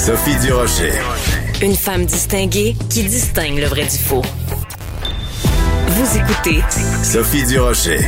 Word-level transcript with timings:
Sophie 0.00 0.38
Durocher. 0.40 0.92
Une 1.62 1.74
femme 1.74 2.06
distinguée 2.06 2.74
qui 2.88 3.04
distingue 3.04 3.58
le 3.58 3.66
vrai 3.66 3.82
du 3.82 3.98
faux. 3.98 4.22
Vous 5.88 6.16
écoutez 6.16 6.62
Sophie 7.04 7.44
Durocher. 7.46 7.98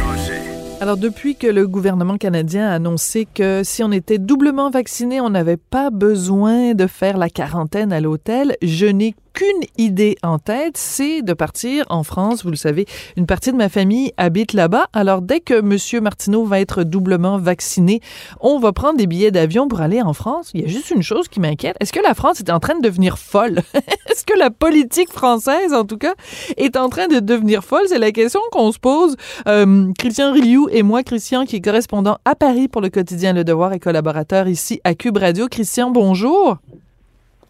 Alors, 0.80 0.96
depuis 0.96 1.36
que 1.36 1.46
le 1.46 1.68
gouvernement 1.68 2.16
canadien 2.16 2.66
a 2.66 2.76
annoncé 2.76 3.26
que 3.26 3.60
si 3.62 3.84
on 3.84 3.92
était 3.92 4.16
doublement 4.16 4.70
vacciné, 4.70 5.20
on 5.20 5.28
n'avait 5.28 5.58
pas 5.58 5.90
besoin 5.90 6.72
de 6.72 6.86
faire 6.86 7.18
la 7.18 7.28
quarantaine 7.28 7.93
à 7.93 8.00
l'hôtel, 8.00 8.56
je 8.62 8.86
n'ai 8.86 9.14
qu'une 9.32 9.62
idée 9.78 10.16
en 10.22 10.38
tête, 10.38 10.76
c'est 10.76 11.22
de 11.22 11.32
partir 11.32 11.84
en 11.88 12.02
France. 12.02 12.44
Vous 12.44 12.50
le 12.50 12.56
savez, 12.56 12.86
une 13.16 13.26
partie 13.26 13.52
de 13.52 13.56
ma 13.56 13.68
famille 13.68 14.12
habite 14.16 14.52
là-bas. 14.52 14.86
Alors, 14.92 15.22
dès 15.22 15.40
que 15.40 15.54
M. 15.54 16.02
Martineau 16.02 16.44
va 16.44 16.60
être 16.60 16.82
doublement 16.84 17.38
vacciné, 17.38 18.00
on 18.40 18.58
va 18.58 18.72
prendre 18.72 18.98
des 18.98 19.06
billets 19.06 19.30
d'avion 19.30 19.68
pour 19.68 19.80
aller 19.80 20.02
en 20.02 20.12
France. 20.12 20.50
Il 20.54 20.60
y 20.60 20.64
a 20.64 20.68
juste 20.68 20.90
une 20.90 21.02
chose 21.02 21.28
qui 21.28 21.40
m'inquiète. 21.40 21.76
Est-ce 21.80 21.92
que 21.92 22.00
la 22.00 22.14
France 22.14 22.40
est 22.40 22.50
en 22.50 22.60
train 22.60 22.76
de 22.76 22.82
devenir 22.82 23.18
folle? 23.18 23.60
Est-ce 24.10 24.24
que 24.24 24.38
la 24.38 24.50
politique 24.50 25.10
française, 25.10 25.73
en 25.73 25.84
tout 25.84 25.98
cas, 25.98 26.14
est 26.56 26.76
en 26.76 26.88
train 26.88 27.09
de 27.09 27.20
devenir 27.20 27.64
folle? 27.64 27.84
C'est 27.87 27.98
la 27.98 28.12
question 28.12 28.40
qu'on 28.51 28.73
se 28.73 28.78
pose. 28.78 29.16
Euh, 29.48 29.92
Christian 29.98 30.32
Rioux 30.32 30.68
et 30.70 30.82
moi, 30.82 31.02
Christian, 31.02 31.45
qui 31.45 31.56
est 31.56 31.60
correspondant 31.60 32.18
à 32.24 32.34
Paris 32.34 32.68
pour 32.68 32.80
le 32.80 32.90
quotidien 32.90 33.32
Le 33.32 33.45
Devoir 33.45 33.73
et 33.73 33.78
collaborateur 33.78 34.48
ici 34.48 34.80
à 34.84 34.95
Cube 34.95 35.16
Radio. 35.16 35.48
Christian, 35.48 35.90
bonjour. 35.90 36.59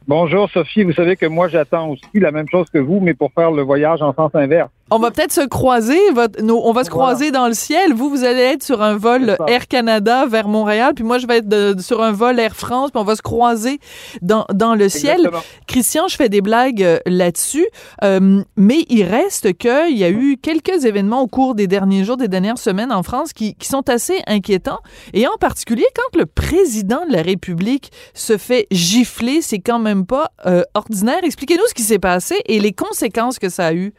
Bonjour 0.09 0.51
Sophie, 0.51 0.83
vous 0.83 0.92
savez 0.92 1.15
que 1.16 1.27
moi 1.27 1.47
j'attends 1.47 1.91
aussi 1.91 2.02
la 2.15 2.33
même 2.33 2.48
chose 2.48 2.69
que 2.70 2.79
vous, 2.79 2.98
mais 2.98 3.15
pour 3.15 3.33
faire 3.33 3.52
le 3.52 3.62
voyage 3.62 4.02
en 4.02 4.12
sens 4.12 4.34
inverse. 4.34 4.70
On 4.95 4.98
va 4.98 5.10
peut-être 5.10 5.32
se 5.32 5.46
croiser, 5.46 5.98
on 6.41 6.73
va 6.73 6.84
se 6.84 6.91
croiser 6.91 7.30
dans 7.30 7.46
le 7.46 7.55
ciel. 7.55 7.95
Vous, 7.95 8.10
vous 8.10 8.24
allez 8.24 8.42
être 8.42 8.62
sur 8.62 8.82
un 8.82 8.96
vol 8.96 9.37
Air 9.46 9.66
Canada 9.66 10.27
vers 10.27 10.48
Montréal, 10.48 10.92
puis 10.95 11.05
moi, 11.05 11.18
je 11.18 11.27
vais 11.27 11.38
être 11.38 11.80
sur 11.80 12.02
un 12.02 12.12
vol 12.12 12.38
Air 12.38 12.55
France, 12.55 12.91
puis 12.91 13.01
on 13.01 13.05
va 13.05 13.16
se 13.16 13.23
croiser 13.23 13.78
dans, 14.20 14.45
dans 14.52 14.74
le 14.74 14.88
ciel. 14.88 15.30
Christian, 15.66 16.09
je 16.09 16.16
fais 16.16 16.28
des 16.28 16.42
blagues 16.42 16.82
euh, 16.82 16.98
là-dessus, 17.06 17.66
euh, 18.04 18.43
mais 18.57 18.85
il 18.88 19.04
reste 19.04 19.57
qu'il 19.57 19.96
y 19.96 20.04
a 20.04 20.10
eu 20.10 20.37
quelques 20.37 20.85
événements 20.85 21.23
au 21.23 21.26
cours 21.26 21.54
des 21.54 21.66
derniers 21.66 22.04
jours, 22.04 22.16
des 22.16 22.29
dernières 22.29 22.59
semaines 22.59 22.93
en 22.93 23.02
France 23.02 23.32
qui, 23.32 23.54
qui 23.54 23.68
sont 23.68 23.88
assez 23.88 24.20
inquiétants. 24.26 24.80
Et 25.15 25.26
en 25.26 25.37
particulier, 25.38 25.87
quand 25.95 26.18
le 26.18 26.26
président 26.26 27.07
de 27.09 27.13
la 27.13 27.23
République 27.23 27.90
se 28.15 28.37
fait 28.37 28.66
gifler, 28.70 29.40
c'est 29.40 29.60
quand 29.60 29.79
même 29.79 30.04
pas 30.04 30.32
euh, 30.46 30.63
ordinaire. 30.74 31.20
Expliquez-nous 31.23 31.66
ce 31.68 31.74
qui 31.74 31.82
s'est 31.82 31.98
passé 31.98 32.37
et 32.46 32.60
les 32.60 32.73
conséquences 32.73 33.38
que 33.38 33.48
ça 33.48 33.66
a 33.66 33.73
eu. 33.73 33.95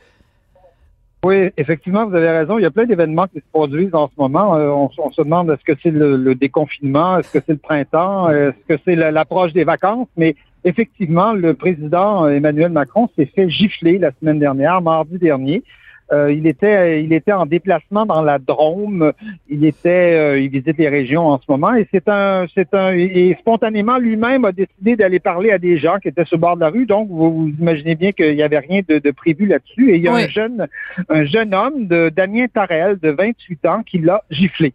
Oui, 1.23 1.49
effectivement, 1.55 2.05
vous 2.05 2.15
avez 2.15 2.29
raison. 2.29 2.57
Il 2.59 2.63
y 2.63 2.65
a 2.65 2.71
plein 2.71 2.85
d'événements 2.85 3.27
qui 3.27 3.39
se 3.39 3.45
produisent 3.51 3.95
en 3.95 4.07
ce 4.07 4.13
moment. 4.17 4.55
Euh, 4.55 4.67
on, 4.69 5.11
se 5.11 5.21
demande 5.21 5.49
est-ce 5.51 5.63
que 5.63 5.79
c'est 5.81 5.91
le, 5.91 6.35
déconfinement, 6.35 7.17
est-ce 7.17 7.31
que 7.31 7.39
c'est 7.45 7.53
le 7.53 7.59
printemps, 7.59 8.29
est-ce 8.29 8.67
que 8.67 8.81
c'est 8.83 8.95
l'approche 8.95 9.53
des 9.53 9.63
vacances, 9.63 10.09
mais 10.17 10.35
effectivement, 10.65 11.31
le 11.31 11.53
président 11.53 12.27
Emmanuel 12.27 12.71
Macron 12.71 13.09
s'est 13.15 13.25
fait 13.25 13.49
gifler 13.49 13.99
la 13.99 14.11
semaine 14.19 14.39
dernière, 14.39 14.81
mardi 14.81 15.17
dernier. 15.17 15.63
Euh, 16.11 16.31
il 16.31 16.47
était 16.47 17.03
il 17.03 17.13
était 17.13 17.31
en 17.31 17.45
déplacement 17.45 18.05
dans 18.05 18.21
la 18.21 18.39
Drôme. 18.39 19.13
Il 19.49 19.65
était 19.65 20.13
euh, 20.13 20.39
il 20.39 20.49
visite 20.49 20.77
les 20.77 20.89
régions 20.89 21.27
en 21.27 21.37
ce 21.37 21.45
moment 21.47 21.73
et 21.73 21.87
c'est 21.91 22.07
un 22.09 22.45
c'est 22.53 22.73
un 22.73 22.93
et 22.93 23.35
spontanément 23.39 23.97
lui-même 23.97 24.45
a 24.45 24.51
décidé 24.51 24.95
d'aller 24.95 25.19
parler 25.19 25.51
à 25.51 25.57
des 25.57 25.77
gens 25.77 25.99
qui 25.99 26.09
étaient 26.09 26.25
sur 26.25 26.37
le 26.37 26.41
bord 26.41 26.55
de 26.55 26.61
la 26.61 26.69
rue. 26.69 26.85
Donc 26.85 27.07
vous, 27.09 27.31
vous 27.31 27.51
imaginez 27.59 27.95
bien 27.95 28.11
qu'il 28.11 28.35
n'y 28.35 28.43
avait 28.43 28.59
rien 28.59 28.81
de, 28.87 28.99
de, 28.99 29.11
prévu 29.11 29.45
là-dessus. 29.45 29.91
Et 29.91 29.95
il 29.95 30.03
y 30.03 30.07
a 30.07 30.13
un 30.13 30.27
jeune 30.27 30.67
un 31.09 31.25
jeune 31.25 31.53
homme 31.53 31.87
de 31.87 32.09
Damien 32.09 32.47
Tarel 32.47 32.99
de 32.99 33.09
28 33.09 33.65
ans 33.65 33.83
qui 33.83 33.99
l'a 33.99 34.23
giflé 34.29 34.73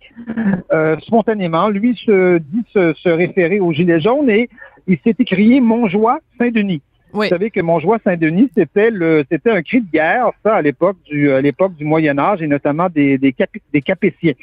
euh, 0.73 0.97
spontanément. 1.01 1.69
Lui 1.69 1.95
se 2.05 2.39
dit 2.39 2.65
se, 2.73 2.95
se 2.95 3.09
référer 3.09 3.61
au 3.61 3.73
gilet 3.73 4.01
jaune 4.01 4.31
et 4.31 4.49
il 4.87 4.99
s'est 5.05 5.15
écrié 5.19 5.61
Montjoie 5.61 6.21
Saint-Denis. 6.39 6.83
Vous 7.13 7.25
savez 7.25 7.51
que 7.51 7.61
Montjoie-Saint-Denis, 7.61 8.51
c'était 8.57 8.91
le, 8.91 9.25
c'était 9.31 9.51
un 9.51 9.63
cri 9.63 9.81
de 9.81 9.91
guerre, 9.91 10.31
ça, 10.45 10.57
à 10.57 10.63
l'époque 10.63 10.97
du, 11.07 11.31
à 11.31 11.41
l'époque 11.41 11.75
du 11.77 11.85
Moyen 11.85 12.19
Âge 12.19 12.43
et 12.43 12.47
notamment 12.47 12.89
des, 12.89 13.19
des, 13.19 13.35
des 13.73 13.83
Capétiens. 13.83 14.35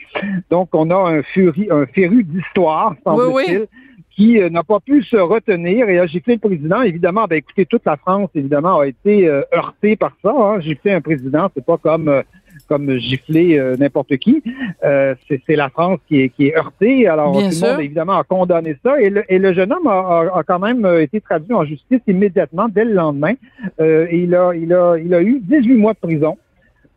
Donc, 0.50 0.70
on 0.74 0.90
a 0.90 0.96
un 0.96 1.22
furie, 1.22 1.68
un 1.70 1.86
féru 1.86 2.24
d'histoire, 2.24 2.96
semble-t-il. 3.04 3.68
qui 4.16 4.40
euh, 4.40 4.50
n'a 4.50 4.64
pas 4.64 4.80
pu 4.80 5.04
se 5.04 5.18
retenir 5.18 5.90
et 5.90 6.00
a 6.00 6.06
giflé 6.08 6.36
le 6.36 6.40
président. 6.40 6.82
Évidemment, 6.82 7.26
ben 7.26 7.38
écoutez, 7.38 7.66
toute 7.66 7.86
la 7.86 7.98
France, 7.98 8.30
évidemment, 8.34 8.80
a 8.80 8.88
été 8.88 9.28
euh, 9.28 9.42
heurtée 9.54 9.96
par 9.96 10.14
ça. 10.24 10.34
Hein. 10.34 10.60
Gifler 10.62 10.94
un 10.94 11.02
président, 11.02 11.50
c'est 11.54 11.66
pas 11.66 11.78
comme 11.78 12.08
euh, 12.08 12.24
comme 12.68 12.98
gifler 12.98 13.58
euh, 13.58 13.76
n'importe 13.78 14.18
qui. 14.18 14.44
Euh, 14.84 15.16
c'est 15.28 15.56
la 15.56 15.70
France 15.70 16.00
qui 16.08 16.22
est, 16.22 16.30
qui 16.30 16.48
est 16.48 16.58
heurtée. 16.58 17.08
Alors, 17.08 17.34
tout 17.34 17.40
le 17.40 17.72
monde, 17.72 17.80
évidemment, 17.82 18.18
a 18.18 18.24
condamné 18.24 18.76
ça. 18.84 19.00
Et 19.02 19.10
le, 19.10 19.24
et 19.32 19.40
le 19.40 19.54
jeune 19.54 19.72
homme 19.72 19.88
a, 19.88 20.30
a, 20.34 20.44
quand 20.44 20.60
même 20.60 20.86
euh, 20.86 21.02
été 21.02 21.22
traduit 21.22 21.54
en 21.54 21.66
justice 21.66 22.02
immédiatement, 22.08 22.68
dès 22.70 22.86
le 22.86 22.94
lendemain. 22.94 23.34
Euh, 23.80 24.08
et 24.10 24.20
il 24.20 24.36
a, 24.36 24.54
il, 24.54 24.74
a, 24.74 24.98
il 24.98 25.14
a 25.14 25.22
eu 25.22 25.40
18 25.42 25.76
mois 25.76 25.94
de 25.94 26.00
prison. 26.00 26.38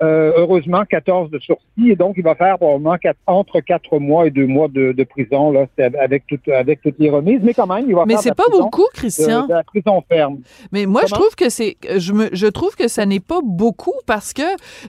Euh, 0.00 0.32
heureusement, 0.36 0.84
14 0.88 1.28
de 1.30 1.40
sursis, 1.40 1.90
et 1.90 1.96
donc 1.96 2.14
il 2.16 2.22
va 2.22 2.36
faire 2.36 2.56
probablement 2.56 2.96
entre 3.26 3.58
4 3.58 3.98
mois 3.98 4.28
et 4.28 4.30
2 4.30 4.46
mois 4.46 4.68
de, 4.68 4.92
de 4.92 5.04
prison, 5.04 5.50
là, 5.50 5.66
avec, 6.00 6.24
tout, 6.28 6.38
avec 6.52 6.80
toutes 6.82 7.00
les 7.00 7.10
remises, 7.10 7.40
mais 7.42 7.52
quand 7.52 7.66
même, 7.66 7.84
il 7.88 7.96
va 7.96 8.04
mais 8.06 8.14
faire 8.14 8.22
c'est 8.22 8.34
pas 8.34 8.48
beaucoup, 8.48 8.86
Christian. 8.94 9.48
De, 9.48 9.54
la 9.54 9.64
prison 9.64 10.00
ferme. 10.08 10.38
Mais 10.70 10.86
moi, 10.86 11.02
je 11.06 11.14
trouve 11.14 11.34
que 11.34 11.48
c'est, 11.48 11.76
je, 11.96 12.12
me, 12.12 12.28
je 12.32 12.46
trouve 12.46 12.76
que 12.76 12.86
ça 12.86 13.06
n'est 13.06 13.18
pas 13.18 13.40
beaucoup 13.42 13.94
parce 14.06 14.32
que 14.32 14.42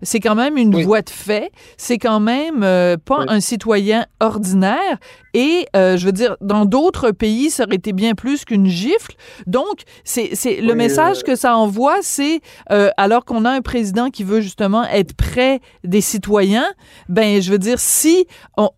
c'est 0.04 0.20
quand 0.20 0.36
même 0.36 0.58
une 0.58 0.80
voie 0.84 1.02
de 1.02 1.10
fait, 1.10 1.52
c'est 1.78 1.98
quand 1.98 2.20
même 2.20 2.62
euh, 2.62 2.96
pas 3.04 3.26
un 3.28 3.40
citoyen 3.40 4.06
ordinaire, 4.20 5.00
et 5.34 5.68
euh, 5.76 5.98
je 5.98 6.06
veux 6.06 6.12
dire, 6.12 6.38
dans 6.42 6.66
d'autres 6.66 7.12
pays, 7.12 7.50
ça 7.50 7.64
aurait 7.64 7.76
été 7.76 7.94
bien 7.94 8.14
plus 8.14 8.46
qu'une 8.46 8.68
gifle. 8.68 9.14
Donc, 9.48 9.84
c'est, 10.04 10.30
le 10.62 10.74
message 10.74 11.24
que 11.24 11.36
ça 11.36 11.56
envoie, 11.56 11.98
c'est 12.02 12.42
alors 12.98 13.26
qu'on 13.26 13.46
a 13.46 13.52
un 13.52 13.62
président 13.62 14.10
qui 14.10 14.24
veut 14.24 14.42
justement 14.42 14.84
être 14.86 15.14
près 15.14 15.60
des 15.84 16.02
citoyens, 16.02 16.68
ben 17.08 17.42
je 17.42 17.52
veux 17.52 17.58
dire 17.58 17.80
si 17.80 18.26
on, 18.58 18.70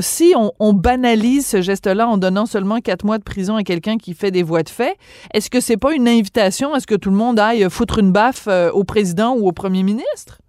si 0.00 0.34
on, 0.36 0.72
banalise 0.72 1.46
ce 1.46 1.60
geste-là 1.62 2.08
en 2.08 2.18
donnant 2.18 2.46
seulement 2.46 2.80
quatre 2.80 3.04
mois 3.04 3.18
de 3.18 3.22
prison 3.22 3.56
à 3.56 3.62
quelqu'un 3.62 3.98
qui 3.98 4.14
fait 4.14 4.30
des 4.30 4.42
voies 4.42 4.62
de 4.62 4.68
fait, 4.68 4.96
est-ce 5.34 5.50
que 5.50 5.60
c'est 5.60 5.76
pas 5.76 5.94
une 5.94 6.08
invitation 6.08 6.74
à 6.74 6.80
ce 6.80 6.86
que 6.86 6.94
tout 6.94 7.10
le 7.10 7.16
monde 7.16 7.38
aille 7.38 7.66
foutre 7.70 7.98
une 7.98 8.12
baffe 8.12 8.46
euh, 8.48 8.70
au 8.70 8.84
président 8.84 9.34
ou 9.34 9.48
au 9.48 9.52
premier 9.52 9.82
ministre? 9.82 10.41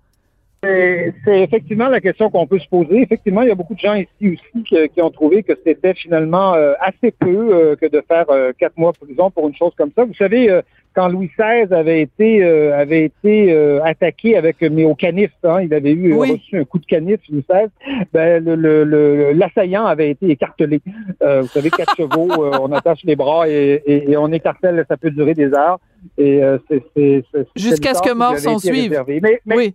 C'est 0.64 1.42
effectivement 1.42 1.90
la 1.90 2.00
question 2.00 2.30
qu'on 2.30 2.48
peut 2.48 2.60
se 2.60 2.68
poser. 2.68 3.02
Effectivement, 3.02 3.42
il 3.42 3.50
y 3.50 3.52
a 3.52 3.56
beaucoup 3.56 3.76
de 3.76 3.80
gens 3.80 3.96
ici 3.96 4.38
aussi 4.38 4.64
qui, 4.64 5.02
ont 5.02 5.10
trouvé 5.10 5.44
que 5.44 5.54
c'était 5.66 5.94
finalement 5.94 6.54
euh, 6.54 6.74
assez 6.80 7.12
peu 7.12 7.50
euh, 7.54 7.76
que 7.76 7.88
de 7.88 8.02
faire 8.08 8.26
quatre 8.58 8.78
mois 8.78 8.94
de 8.94 9.06
prison 9.06 9.30
pour 9.30 9.48
une 9.48 9.56
chose 9.56 9.74
comme 9.78 9.92
ça. 9.96 10.06
Vous 10.06 10.14
savez, 10.14 10.62
quand 10.94 11.08
Louis 11.08 11.30
XVI 11.38 11.74
avait 11.74 12.02
été 12.02 12.44
euh, 12.44 12.78
avait 12.78 13.06
été 13.06 13.52
euh, 13.52 13.84
attaqué 13.84 14.38
avec 14.38 14.62
mais 14.62 14.86
au 14.86 14.96
canif, 14.96 15.32
hein, 15.44 15.62
il 15.62 15.74
avait 15.74 15.92
eu 15.92 16.14
reçu 16.14 16.60
un 16.60 16.66
coup 16.66 16.80
de 16.80 16.86
canif 16.86 17.20
Louis 17.30 17.44
XVI, 17.50 17.68
ben 18.14 18.44
le, 18.44 19.32
l'assaillant 19.34 19.86
avait 19.86 20.12
été 20.12 20.30
écartelé. 20.30 20.82
Euh, 21.22 21.42
vous 21.42 21.48
savez 21.48 21.70
quatre 21.70 21.96
chevaux, 21.98 22.30
on 22.38 22.72
attache 22.72 23.04
les 23.04 23.16
bras 23.16 23.50
et, 23.50 23.82
et, 23.86 24.18
on 24.18 24.32
écartèle, 24.32 24.86
ça 24.88 24.98
peut 24.98 25.12
durer 25.12 25.34
des 25.34 25.54
heures. 25.54 25.80
Et 26.18 26.42
c'est, 26.70 27.24
jusqu'à 27.56 27.94
ce 27.94 28.02
que 28.02 28.14
mort 28.14 28.38
s'en 28.38 28.60
suive. 28.60 29.04
Mais, 29.08 29.40
oui 29.56 29.74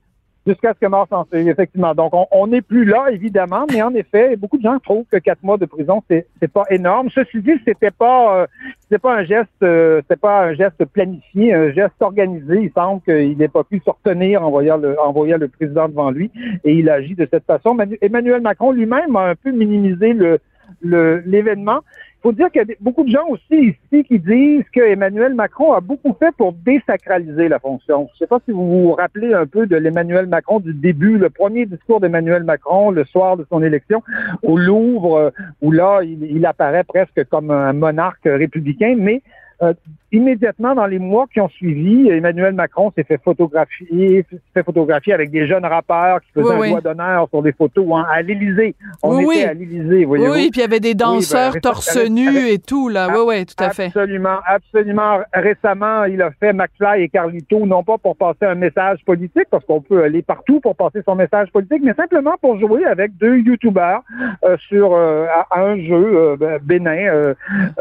jusqu'à 0.49 0.73
ce 0.75 0.79
que 0.81 0.87
mort 0.87 1.07
s'en 1.09 1.27
effectivement. 1.33 1.95
Donc, 1.95 2.13
on 2.31 2.47
n'est 2.47 2.63
plus 2.63 2.85
là, 2.85 3.09
évidemment, 3.11 3.67
mais 3.71 3.83
en 3.83 3.95
effet, 3.95 4.37
beaucoup 4.37 4.57
de 4.57 4.63
gens 4.63 4.79
trouvent 4.79 5.05
que 5.11 5.19
quatre 5.19 5.43
mois 5.43 5.59
de 5.59 5.67
prison, 5.67 6.03
c'est 6.09 6.27
pas 6.53 6.65
énorme. 6.71 7.09
Ceci 7.15 7.41
dit, 7.43 7.61
c'était 7.67 7.91
pas 7.91 8.39
euh, 8.39 8.47
c'était 8.81 8.99
pas 8.99 9.15
un 9.17 9.25
geste 9.25 9.49
euh, 9.63 10.01
pas 10.21 10.47
un 10.47 10.55
geste 10.55 10.85
planifié, 10.87 11.55
un 11.55 11.71
geste 11.73 12.01
organisé. 12.01 12.63
Il 12.63 12.73
semble 12.73 13.03
qu'il 13.03 13.37
n'ait 13.37 13.49
pas 13.49 13.65
pu 13.65 13.81
se 13.85 13.91
retenir 13.91 14.43
en 14.43 14.51
voyant 14.51 14.79
le 14.79 14.99
en 14.99 15.13
voyant 15.13 15.39
le 15.39 15.49
président 15.49 15.89
devant 15.89 16.11
lui 16.11 16.31
et 16.65 16.73
il 16.73 16.89
agit 16.91 17.15
de 17.15 17.29
cette 17.31 17.45
façon. 17.45 17.77
Emmanuel 18.01 18.41
Macron 18.41 18.73
lui-même 18.73 19.15
a 19.17 19.29
un 19.29 19.35
peu 19.35 19.51
minimisé 19.51 20.13
le 20.13 20.41
l'événement. 20.83 21.81
Il 22.19 22.23
faut 22.23 22.33
dire 22.33 22.51
qu'il 22.51 22.63
y 22.67 22.73
a 22.73 22.75
beaucoup 22.81 23.05
de 23.05 23.11
gens 23.11 23.27
aussi 23.29 23.77
ici 23.93 24.03
qui 24.03 24.19
disent 24.19 24.65
que 24.75 24.81
Emmanuel 24.81 25.35
Macron 25.35 25.73
a 25.73 25.81
beaucoup 25.81 26.17
fait 26.19 26.35
pour 26.37 26.53
désacraliser 26.53 27.49
la 27.49 27.61
fonction. 27.61 28.09
Je 28.09 28.15
ne 28.15 28.19
sais 28.19 28.27
pas 28.27 28.41
si 28.45 28.51
vous 28.51 28.67
vous 28.67 28.93
rappelez 28.93 29.33
un 29.35 29.47
peu 29.47 29.67
de 29.67 29.77
l'Emmanuel 29.77 30.27
Macron 30.27 30.59
du 30.59 30.75
début, 30.75 31.17
le 31.17 31.31
premier 31.31 31.65
discours 31.65 32.01
d'Emmanuel 32.01 32.43
Macron 32.43 32.91
le 32.91 33.05
soir 33.05 33.37
de 33.37 33.47
son 33.49 33.63
élection 33.63 34.03
au 34.43 34.59
Louvre, 34.59 35.33
où 35.63 35.71
là, 35.71 36.01
il, 36.03 36.45
apparaît 36.45 36.83
presque 36.83 37.25
comme 37.29 37.53
un 37.53 37.73
monarque 37.73 38.25
républicain, 38.25 38.97
mais 38.99 39.23
euh, 39.63 39.75
immédiatement 40.11 40.75
dans 40.75 40.87
les 40.87 40.99
mois 40.99 41.27
qui 41.33 41.41
ont 41.41 41.49
suivi, 41.49 42.09
Emmanuel 42.09 42.55
Macron 42.55 42.93
s'est 42.97 43.05
fait 43.05 43.21
photographier, 43.23 44.25
fait 44.55 44.63
photographier 44.63 45.13
avec 45.13 45.31
des 45.31 45.47
jeunes 45.47 45.65
rappeurs 45.65 46.21
qui 46.23 46.33
faisaient 46.33 46.55
un 46.55 46.71
doigt 46.71 46.81
d'honneur 46.81 47.29
sur 47.29 47.43
des 47.43 47.53
photos 47.53 47.87
hein, 47.95 48.07
à 48.11 48.23
l'Élysée. 48.23 48.75
On 49.03 49.17
oui, 49.17 49.39
était 49.39 49.49
à 49.49 49.55
l'Élysée, 49.55 50.05
voyez-vous. 50.05 50.33
Oui, 50.33 50.51
puis 50.51 50.61
il 50.61 50.63
y 50.63 50.65
avait 50.65 50.81
des 50.81 50.95
ben, 50.95 51.07
danseurs 51.07 51.55
torse 51.61 51.99
nu 52.09 52.49
et 52.49 52.59
tout 52.59 52.89
là. 52.89 53.09
Oui, 53.11 53.25
oui, 53.27 53.47
tout 53.47 53.63
à 53.63 53.71
fait. 53.71 53.87
Absolument, 53.87 54.39
absolument. 54.47 55.19
Récemment, 55.35 56.05
il 56.05 56.23
a 56.23 56.31
fait 56.33 56.53
McFly 56.53 57.03
et 57.03 57.09
Carlito, 57.09 57.67
non 57.67 57.83
pas 57.83 57.99
pour 57.99 58.17
passer 58.17 58.47
un 58.47 58.55
message 58.55 59.05
politique, 59.05 59.49
parce 59.51 59.65
qu'on 59.65 59.83
peut 59.83 60.03
aller 60.03 60.23
partout 60.23 60.61
pour 60.61 60.75
passer 60.75 61.03
son 61.05 61.17
message 61.17 61.51
politique, 61.53 61.83
mais 61.83 61.95
simplement 61.95 62.35
pour 62.41 62.59
jouer 62.59 62.87
avec 62.87 63.17
deux 63.19 63.39
YouTubers 63.39 64.01
euh, 64.45 64.57
sur 64.69 64.95
euh, 64.95 65.27
un 65.55 65.77
jeu 65.77 66.37
euh, 66.41 66.59
bénin, 66.63 67.35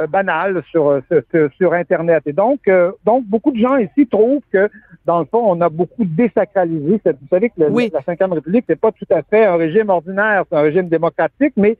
banal 0.10 0.62
sur, 0.72 1.02
sur, 1.10 1.50
sur 1.58 1.74
Internet. 1.74 2.17
Et 2.26 2.34
donc, 2.34 2.60
donc 3.06 3.26
beaucoup 3.26 3.52
de 3.52 3.60
gens 3.60 3.78
ici 3.78 4.08
trouvent 4.08 4.42
que 4.52 4.70
dans 5.06 5.20
le 5.20 5.26
fond, 5.26 5.42
on 5.46 5.62
a 5.62 5.70
beaucoup 5.70 6.04
désacralisé. 6.04 7.02
Vous 7.06 7.28
savez 7.30 7.50
que 7.50 7.62
le, 7.62 7.94
la 7.94 8.02
Cinquième 8.04 8.34
République, 8.34 8.66
c'est 8.68 8.80
pas 8.80 8.92
tout 8.92 9.06
à 9.10 9.22
fait 9.24 9.46
un 9.46 9.56
régime 9.56 9.90
ordinaire, 9.90 10.44
c'est 10.50 10.58
un 10.58 10.62
régime 10.62 10.90
démocratique, 10.90 11.54
mais 11.56 11.78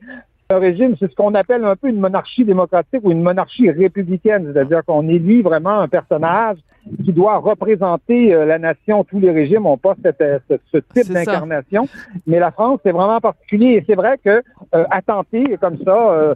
régime, 0.56 0.96
c'est 0.98 1.10
ce 1.10 1.14
qu'on 1.14 1.34
appelle 1.34 1.64
un 1.64 1.76
peu 1.76 1.88
une 1.88 2.00
monarchie 2.00 2.44
démocratique 2.44 3.00
ou 3.02 3.12
une 3.12 3.22
monarchie 3.22 3.70
républicaine, 3.70 4.50
c'est-à-dire 4.50 4.82
qu'on 4.86 5.06
élit 5.08 5.42
vraiment 5.42 5.80
un 5.80 5.88
personnage 5.88 6.56
qui 7.04 7.12
doit 7.12 7.36
représenter 7.36 8.32
euh, 8.32 8.46
la 8.46 8.58
nation. 8.58 9.04
Tous 9.04 9.20
les 9.20 9.30
régimes 9.30 9.64
n'ont 9.64 9.76
pas 9.76 9.94
cette, 10.02 10.22
euh, 10.22 10.38
ce, 10.48 10.78
type 10.78 11.12
d'incarnation, 11.12 11.86
mais 12.26 12.38
la 12.38 12.50
France, 12.50 12.80
c'est 12.82 12.92
vraiment 12.92 13.20
particulier. 13.20 13.74
Et 13.74 13.84
c'est 13.86 13.94
vrai 13.94 14.16
que 14.24 14.42
euh, 14.74 14.84
attenter 14.90 15.58
comme 15.60 15.76
ça 15.84 16.34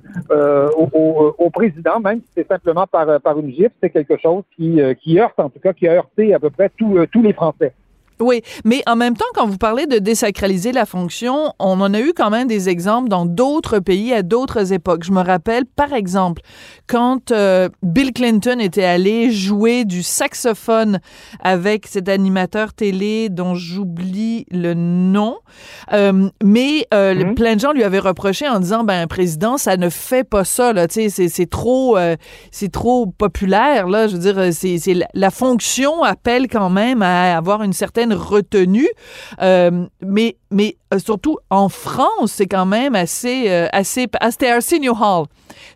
au, 0.77 1.35
au, 1.39 1.51
président, 1.51 2.01
même 2.01 2.19
si 2.19 2.29
c'est 2.35 2.49
simplement 2.49 2.87
par, 2.87 3.19
par 3.21 3.39
une 3.39 3.51
gifle, 3.51 3.73
c'est 3.83 3.91
quelque 3.91 4.19
chose 4.19 4.43
qui, 4.57 4.79
qui 5.03 5.19
heurte, 5.19 5.41
en 5.41 5.49
tout 5.49 5.61
cas, 5.61 5.73
qui 5.73 5.89
a 5.89 5.95
heurté 5.95 6.35
à 6.35 6.39
peu 6.39 6.51
près 6.51 6.71
tous 6.77 7.23
les 7.23 7.33
Français. 7.33 7.73
Oui, 8.23 8.43
mais 8.65 8.83
en 8.87 8.97
même 8.97 9.17
temps, 9.17 9.25
quand 9.35 9.47
vous 9.47 9.59
parlez 9.59 9.87
de 9.87 9.99
désacraliser 9.99 10.73
la 10.73 10.87
fonction, 10.87 11.53
on 11.59 11.81
en 11.81 11.93
a 11.93 12.01
eu 12.01 12.13
quand 12.15 12.31
même 12.31 12.47
des 12.47 12.69
exemples 12.69 13.09
dans 13.09 13.27
d'autres 13.27 13.81
pays 13.81 14.13
à 14.13 14.23
d'autres 14.23 14.73
époques. 14.73 15.05
Je 15.05 15.13
me 15.13 15.23
rappelle, 15.23 15.65
par 15.67 15.93
exemple, 15.93 16.43
quand 16.87 17.33
euh, 17.33 17.69
Bill 17.83 18.13
Clinton 18.13 18.59
était 18.61 18.85
allé 18.85 19.31
jouer 19.31 19.85
du 19.85 20.03
saxophone 20.03 21.01
avec 21.41 21.87
cet 21.87 22.09
animateur 22.09 22.73
télé 22.75 23.29
dont 23.29 23.55
j'oublie 23.55 24.47
le 24.51 24.75
nom, 24.75 25.39
euh, 25.93 26.29
mais 26.43 26.87
euh, 26.95 27.15
mhm. 27.15 27.35
plein 27.35 27.57
de 27.57 27.61
gens 27.61 27.73
lui 27.73 27.83
avaient 27.83 27.99
reproché 27.99 28.49
en 28.49 28.61
disant, 28.61 28.85
ben, 28.85 29.07
président, 29.07 29.59
ça 29.59 29.77
ne 29.77 29.89
fait 29.89 30.25
pas 30.25 30.45
ça, 30.45 30.73
là, 30.73 30.87
tu 30.87 31.11
sais, 31.11 31.29
c'est 31.29 31.51
trop, 31.51 31.97
c'est 32.51 32.71
trop 32.71 33.07
populaire, 33.07 33.89
là, 33.89 34.07
je 34.07 34.17
veux 34.17 34.33
dire, 34.33 34.53
c'est 34.53 34.95
la 35.15 35.31
fonction 35.31 36.03
appelle 36.03 36.49
quand 36.49 36.71
même 36.71 37.03
à 37.03 37.37
avoir 37.37 37.63
une 37.63 37.73
certaine 37.73 38.12
retenu, 38.15 38.89
euh, 39.41 39.87
mais, 40.01 40.37
mais 40.51 40.77
euh, 40.93 40.99
surtout 40.99 41.39
en 41.51 41.69
France, 41.69 42.33
c'est 42.33 42.47
quand 42.47 42.67
même 42.67 42.95
assez... 42.95 43.51
Euh, 43.51 43.69
assez 43.73 44.07
ah, 44.21 44.31
c'était 44.31 44.51
Arsenio 44.51 44.95
Hall. 44.95 45.27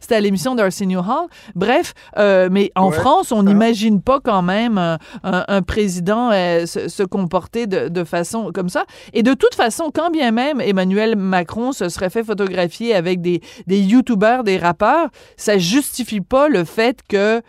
C'était 0.01 0.17
à 0.17 0.21
l'émission 0.21 0.55
d'Arsenio 0.55 1.01
Hall. 1.01 1.29
Bref, 1.55 1.95
mais 2.17 2.71
en 2.75 2.91
France, 2.91 3.33
on 3.33 3.43
n'imagine 3.43 4.01
pas 4.01 4.21
quand 4.21 4.43
même 4.43 4.99
un, 5.23 5.63
président 5.63 6.31
se, 6.31 7.03
comporter 7.05 7.67
de, 7.67 7.89
de, 7.89 8.05
façon 8.05 8.51
comme 8.53 8.69
ça. 8.69 8.85
Et 9.13 9.23
de 9.23 9.35
toute 9.35 9.55
façon, 9.55 9.91
quand 9.93 10.11
bien 10.11 10.33
même 10.33 10.61
Emmanuel 10.61 11.17
Macron 11.17 11.73
se 11.73 11.89
serait 11.89 12.11
fait 12.11 12.25
photographier 12.25 12.95
avec 12.95 13.21
des, 13.21 13.41
des 13.67 13.81
YouTubers, 13.81 14.45
des 14.45 14.59
rappeurs, 14.59 15.09
ça 15.37 15.59
justifie 15.59 16.21
pas 16.21 16.49
le 16.49 16.65
fait 16.65 17.01
que 17.09 17.43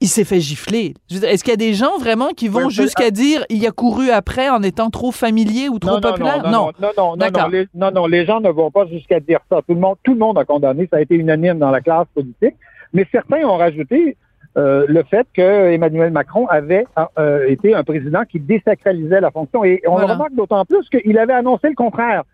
il 0.00 0.08
s'est 0.08 0.24
fait 0.24 0.40
gifler. 0.40 0.94
Est-ce 1.10 1.44
qu'il 1.44 1.52
y 1.52 1.54
a 1.54 1.56
des 1.56 1.74
gens 1.74 1.98
vraiment 1.98 2.30
qui 2.30 2.48
vont 2.48 2.70
jusqu'à 2.70 3.10
dire 3.10 3.44
il 3.50 3.64
a 3.66 3.70
couru 3.70 4.10
après 4.10 4.48
en 4.48 4.62
étant 4.62 4.90
trop 4.90 5.12
familier 5.12 5.68
ou 5.68 5.78
trop 5.78 6.00
populaire? 6.00 6.42
Non, 6.44 6.72
non, 6.80 6.90
non, 6.96 7.16
non, 7.16 7.30
non, 7.30 7.48
les, 7.48 7.66
non, 7.74 7.90
non, 7.90 8.06
les 8.06 8.24
gens 8.24 8.40
ne 8.40 8.48
vont 8.48 8.70
pas 8.70 8.86
jusqu'à 8.86 9.20
dire 9.20 9.40
ça. 9.50 9.60
Tout 9.66 9.74
le 9.74 9.80
monde, 9.80 9.96
tout 10.02 10.12
le 10.12 10.18
monde 10.18 10.38
a 10.38 10.44
condamné. 10.44 10.88
Ça 10.90 10.96
a 10.96 11.00
été 11.00 11.14
unanime 11.16 11.58
dans 11.58 11.70
la 11.70 11.80
classe 11.80 12.06
politique. 12.14 12.54
Mais 12.92 13.06
certains 13.12 13.44
ont 13.44 13.56
rajouté 13.56 14.16
euh, 14.56 14.84
le 14.88 15.02
fait 15.04 15.26
que 15.34 15.70
Emmanuel 15.72 16.10
Macron 16.10 16.46
avait 16.48 16.86
euh, 17.18 17.46
été 17.48 17.74
un 17.74 17.84
président 17.84 18.24
qui 18.24 18.40
désacralisait 18.40 19.20
la 19.20 19.30
fonction. 19.30 19.64
Et 19.64 19.82
on 19.86 19.98
le 19.98 20.06
remarque 20.06 20.34
d'autant 20.34 20.64
plus 20.64 20.88
qu'il 20.88 21.18
avait 21.18 21.34
annoncé 21.34 21.68
le 21.68 21.74
contraire. 21.74 22.24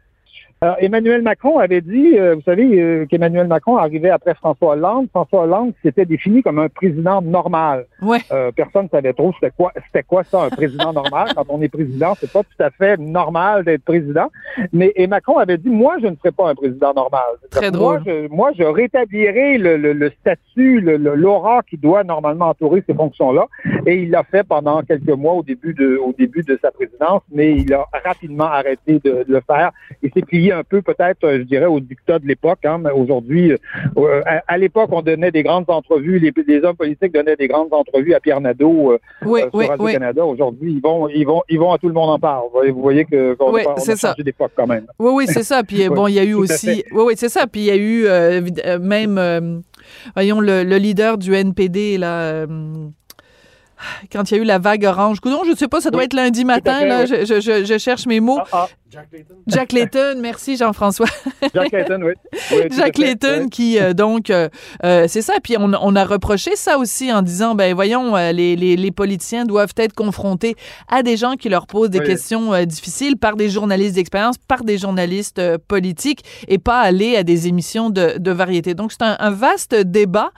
Alors, 0.67 0.79
Emmanuel 0.81 1.23
Macron 1.23 1.61
avait 1.61 1.81
dit, 1.81 2.19
euh, 2.19 2.35
vous 2.35 2.43
savez, 2.43 2.83
euh, 2.83 3.07
qu'Emmanuel 3.07 3.47
Macron 3.47 3.77
arrivait 3.77 4.11
après 4.11 4.35
François 4.35 4.73
Hollande. 4.73 5.07
François 5.11 5.45
Hollande 5.45 5.75
s'était 5.81 6.05
défini 6.05 6.43
comme 6.43 6.59
un 6.59 6.69
président 6.69 7.23
normal. 7.23 7.87
Ouais. 8.03 8.19
Euh, 8.33 8.51
personne 8.51 8.87
ne 8.87 8.89
savait 8.89 9.13
trop 9.13 9.33
c'était 9.35 9.53
quoi, 9.57 9.73
c'était 9.87 10.03
quoi 10.03 10.25
ça, 10.25 10.43
un 10.43 10.49
président 10.49 10.93
normal. 10.93 11.29
Quand 11.37 11.45
on 11.51 11.63
est 11.63 11.69
président, 11.69 12.15
c'est 12.19 12.33
pas 12.33 12.43
tout 12.43 12.61
à 12.61 12.71
fait 12.71 12.97
normal 12.99 13.63
d'être 13.63 13.85
président. 13.85 14.29
Mais 14.73 14.93
et 14.97 15.07
Macron 15.07 15.39
avait 15.39 15.57
dit, 15.57 15.69
moi, 15.69 15.99
je 16.03 16.09
ne 16.09 16.17
serai 16.17 16.33
pas 16.33 16.51
un 16.51 16.57
président 16.57 16.93
normal. 16.93 17.23
Très 17.49 17.71
drôle. 17.71 18.01
Moi, 18.01 18.03
je, 18.05 18.29
moi, 18.35 18.51
je 18.59 18.65
rétablirai 18.65 19.59
le, 19.59 19.77
le, 19.77 19.93
le 19.93 20.11
statut, 20.21 20.81
l'aura 20.81 21.63
qui 21.63 21.77
doit 21.77 22.03
normalement 22.03 22.49
entourer 22.49 22.83
ces 22.89 22.95
fonctions-là. 22.95 23.47
Et 23.87 24.03
il 24.03 24.11
l'a 24.11 24.25
fait 24.25 24.43
pendant 24.43 24.83
quelques 24.83 25.07
mois 25.11 25.35
au 25.35 25.45
début 25.45 25.75
de, 25.75 25.97
au 25.97 26.13
début 26.13 26.43
de 26.43 26.59
sa 26.61 26.73
présidence, 26.73 27.23
mais 27.31 27.53
il 27.53 27.73
a 27.73 27.85
rapidement 28.05 28.47
arrêté 28.47 28.99
de, 29.05 29.23
de 29.23 29.33
le 29.33 29.41
faire. 29.47 29.71
Et 30.03 30.11
c'est 30.13 30.27
plié 30.27 30.56
un 30.57 30.65
peu 30.65 30.83
peut-être, 30.83 31.25
euh, 31.25 31.39
je 31.39 31.43
dirais, 31.43 31.67
au 31.67 31.81
dictat 31.81 32.19
de 32.19 32.27
l'époque. 32.27 32.65
Hein, 32.65 32.79
mais 32.79 32.91
aujourd'hui, 32.91 33.53
euh, 33.53 33.57
euh, 33.97 34.21
à, 34.25 34.59
l'époque, 34.59 34.91
on 34.93 35.03
donnait 35.03 35.31
des 35.31 35.43
grandes 35.43 35.69
entrevues, 35.69 36.19
les, 36.19 36.65
hommes 36.65 36.77
politiques 36.77 37.13
donnaient 37.13 37.37
des 37.37 37.49
grandes 37.49 37.73
entrevues 37.73 38.15
à 38.15 38.21
Pierre 38.21 38.41
Nadeau 38.41 38.99
oui, 39.25 39.43
sur 39.53 39.69
Radio-Canada. 39.69 40.25
Aujourd'hui, 40.25 40.73
ils 40.75 40.81
vont, 40.81 41.09
ils 41.09 41.27
vont, 41.27 41.43
ils 41.49 41.59
vont 41.59 41.73
à 41.73 41.79
tout 41.79 41.89
le 41.89 41.95
monde 41.95 42.11
en 42.11 42.19
parle. 42.19 42.45
Vous 42.53 42.81
voyez, 42.81 43.05
que 43.05 43.35
qu'on 43.35 43.53
oui, 43.53 43.63
a 43.67 43.97
changé 43.97 44.23
d'époque 44.23 44.53
quand 44.57 44.67
même. 44.67 44.87
Oui, 44.99 45.11
oui, 45.15 45.27
c'est 45.27 45.43
ça. 45.43 45.63
Puis 45.63 45.89
bon, 45.91 46.09
il 46.09 46.15
y 46.15 46.19
a 46.19 46.25
eu 46.25 46.35
aussi, 46.35 46.85
oui, 46.93 47.03
oui, 47.07 47.13
c'est 47.17 47.29
ça. 47.29 47.47
Puis 47.47 47.63
il 47.63 47.67
y 47.67 47.71
a 47.71 47.77
eu 47.77 48.79
même, 48.81 49.63
voyons, 50.15 50.41
le, 50.41 50.65
le, 50.65 50.77
leader 50.77 51.19
du 51.19 51.35
NPD 51.35 51.99
là 51.99 52.47
quand 54.13 54.31
il 54.31 54.37
y 54.37 54.41
a 54.41 54.43
eu 54.43 54.47
la 54.47 54.59
vague 54.59 54.85
orange. 54.85 55.21
Coudon, 55.21 55.43
je 55.45 55.51
ne 55.51 55.57
sais 55.57 55.69
pas, 55.69 55.81
ça 55.81 55.91
doit 55.91 56.05
être 56.05 56.15
lundi 56.15 56.45
matin, 56.45 56.85
là, 56.85 57.07
je, 57.07 57.25
je, 57.25 57.65
je, 57.65 57.79
cherche 57.79 58.07
mes 58.07 58.21
mots. 58.21 58.39
Ah, 58.53 58.67
ah. 58.67 58.69
Jack 58.97 59.13
Layton. 59.13 59.35
Jack 59.47 59.73
Layton, 59.73 60.19
merci 60.23 60.57
Jean-François. 60.57 61.07
Jack 61.55 61.71
Layton, 61.73 62.01
oui. 62.03 62.13
Jack 62.71 62.97
Layton 62.97 63.49
qui, 63.51 63.79
euh, 63.79 63.93
donc, 63.93 64.31
euh, 64.31 64.49
euh, 64.85 65.05
c'est 65.07 65.21
ça. 65.21 65.35
Puis 65.43 65.57
on, 65.59 65.71
on, 65.75 65.97
a 65.97 66.05
reproché 66.05 66.57
ça 66.57 66.79
aussi 66.79 67.13
en 67.13 67.21
disant, 67.21 67.55
ben 67.55 67.75
voyons, 67.75 68.17
les, 68.17 68.57
les, 68.57 68.77
les, 68.77 68.91
politiciens 68.91 69.45
doivent 69.45 69.75
être 69.77 69.93
confrontés 69.93 70.57
à 70.89 71.03
des 71.03 71.19
gens 71.19 71.35
qui 71.35 71.51
leur 71.51 71.67
posent 71.67 71.91
des 71.91 72.01
questions 72.01 72.65
difficiles 72.65 73.19
par 73.19 73.37
des 73.37 73.51
journalistes 73.51 73.97
d'expérience, 73.97 74.37
par 74.39 74.65
des 74.65 74.79
journalistes 74.79 75.43
politiques 75.69 76.25
et 76.49 76.59
pas 76.59 76.81
aller 76.81 77.17
à 77.17 77.23
des 77.23 77.49
émissions 77.49 77.91
de, 77.91 78.15
de 78.17 78.31
variété. 78.31 78.73
Donc 78.73 78.93
c'est 78.93 79.03
un, 79.03 79.17
un, 79.19 79.31
vaste 79.31 79.75
débat. 79.75 80.31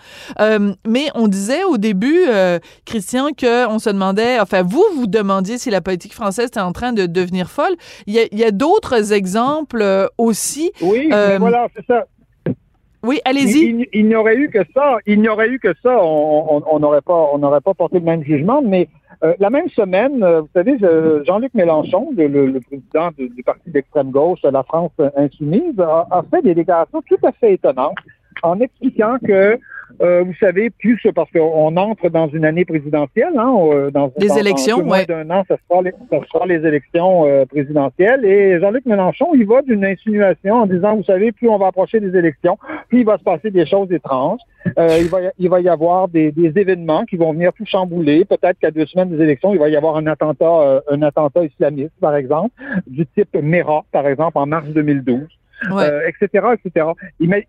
mais 0.84 1.10
on 1.14 1.28
disait 1.28 1.62
au 1.64 1.78
début, 1.78 2.22
Christian, 2.84 3.28
qu'on 3.38 3.78
se 3.78 3.90
demandait, 3.90 4.40
enfin, 4.40 4.62
vous, 4.62 4.84
vous 4.96 5.06
demandiez 5.06 5.58
si 5.58 5.70
la 5.70 5.80
politique 5.80 6.14
française 6.14 6.48
était 6.48 6.60
en 6.60 6.72
train 6.72 6.92
de 6.92 7.06
devenir 7.06 7.50
folle. 7.50 7.76
Il 8.06 8.14
y 8.14 8.44
a, 8.44 8.47
d'autres 8.52 9.12
exemples 9.12 9.82
euh, 9.82 10.06
aussi. 10.18 10.72
Oui, 10.80 11.08
euh, 11.12 11.38
voilà, 11.38 11.68
c'est 11.74 11.86
ça. 11.86 12.04
Oui, 13.02 13.20
allez-y. 13.24 13.86
Il, 13.92 14.08
n'y 14.08 14.16
aurait 14.16 14.36
eu 14.36 14.50
que 14.50 14.64
ça. 14.74 14.98
Il 15.06 15.20
n'y 15.20 15.28
aurait 15.28 15.48
eu 15.48 15.60
que 15.60 15.72
ça. 15.82 15.96
On 16.02 16.78
n'aurait 16.80 17.00
pas, 17.00 17.30
on 17.32 17.38
n'aurait 17.38 17.60
pas 17.60 17.74
porté 17.74 18.00
le 18.00 18.04
même 18.04 18.24
jugement. 18.24 18.60
Mais 18.60 18.88
euh, 19.22 19.34
la 19.38 19.50
même 19.50 19.68
semaine, 19.68 20.18
vous 20.18 20.48
savez, 20.52 20.78
Jean-Luc 21.24 21.54
Mélenchon, 21.54 22.10
le, 22.16 22.58
président 22.58 23.10
du, 23.16 23.42
parti 23.44 23.70
d'extrême 23.70 24.10
gauche, 24.10 24.40
la 24.42 24.64
France 24.64 24.92
insoumise, 25.16 25.78
a, 25.78 26.22
fait 26.28 26.42
des 26.42 26.54
déclarations 26.54 27.02
tout 27.08 27.18
à 27.24 27.30
fait 27.32 27.54
étonnantes 27.54 27.96
en 28.42 28.60
expliquant 28.60 29.16
que 29.24 29.58
euh, 30.00 30.22
vous 30.22 30.34
savez, 30.38 30.70
plus 30.70 31.00
parce 31.14 31.30
qu'on 31.30 31.76
entre 31.76 32.08
dans 32.08 32.28
une 32.28 32.44
année 32.44 32.64
présidentielle, 32.64 33.32
hein, 33.36 33.54
euh, 33.72 33.90
dans, 33.90 34.12
les 34.18 34.38
élections, 34.38 34.84
moins 34.84 35.04
d'un 35.04 35.28
an, 35.30 35.44
ça 35.48 35.56
sera 35.68 35.82
les, 35.82 35.92
ça 36.10 36.18
sera 36.30 36.46
les 36.46 36.66
élections 36.66 37.26
euh, 37.26 37.44
présidentielles. 37.46 38.24
Et 38.24 38.60
Jean-Luc 38.60 38.86
Mélenchon, 38.86 39.30
il 39.34 39.46
va 39.46 39.62
d'une 39.62 39.84
insinuation 39.84 40.54
en 40.54 40.66
disant, 40.66 40.96
vous 40.96 41.04
savez, 41.04 41.32
plus 41.32 41.48
on 41.48 41.58
va 41.58 41.68
approcher 41.68 42.00
des 42.00 42.16
élections, 42.16 42.58
plus 42.88 43.00
il 43.00 43.06
va 43.06 43.18
se 43.18 43.24
passer 43.24 43.50
des 43.50 43.66
choses 43.66 43.90
étranges. 43.90 44.40
il, 44.66 45.08
va, 45.08 45.18
il 45.38 45.48
va 45.48 45.60
y 45.60 45.68
avoir 45.68 46.08
des, 46.08 46.30
des 46.32 46.52
événements 46.60 47.04
qui 47.04 47.16
vont 47.16 47.32
venir 47.32 47.52
tout 47.52 47.64
chambouler. 47.66 48.24
Peut-être 48.24 48.58
qu'à 48.58 48.70
deux 48.70 48.86
semaines 48.86 49.10
des 49.10 49.22
élections, 49.22 49.52
il 49.52 49.58
va 49.58 49.68
y 49.68 49.76
avoir 49.76 49.96
un 49.96 50.06
attentat, 50.06 50.82
un 50.88 51.02
attentat 51.02 51.44
islamiste, 51.44 51.94
par 52.00 52.14
exemple, 52.14 52.50
du 52.86 53.06
type 53.06 53.34
Mera, 53.34 53.84
par 53.90 54.06
exemple, 54.06 54.38
en 54.38 54.46
mars 54.46 54.68
2012. 54.68 55.37
Euh, 55.70 56.00
etc., 56.06 56.46
etc. 56.54 56.86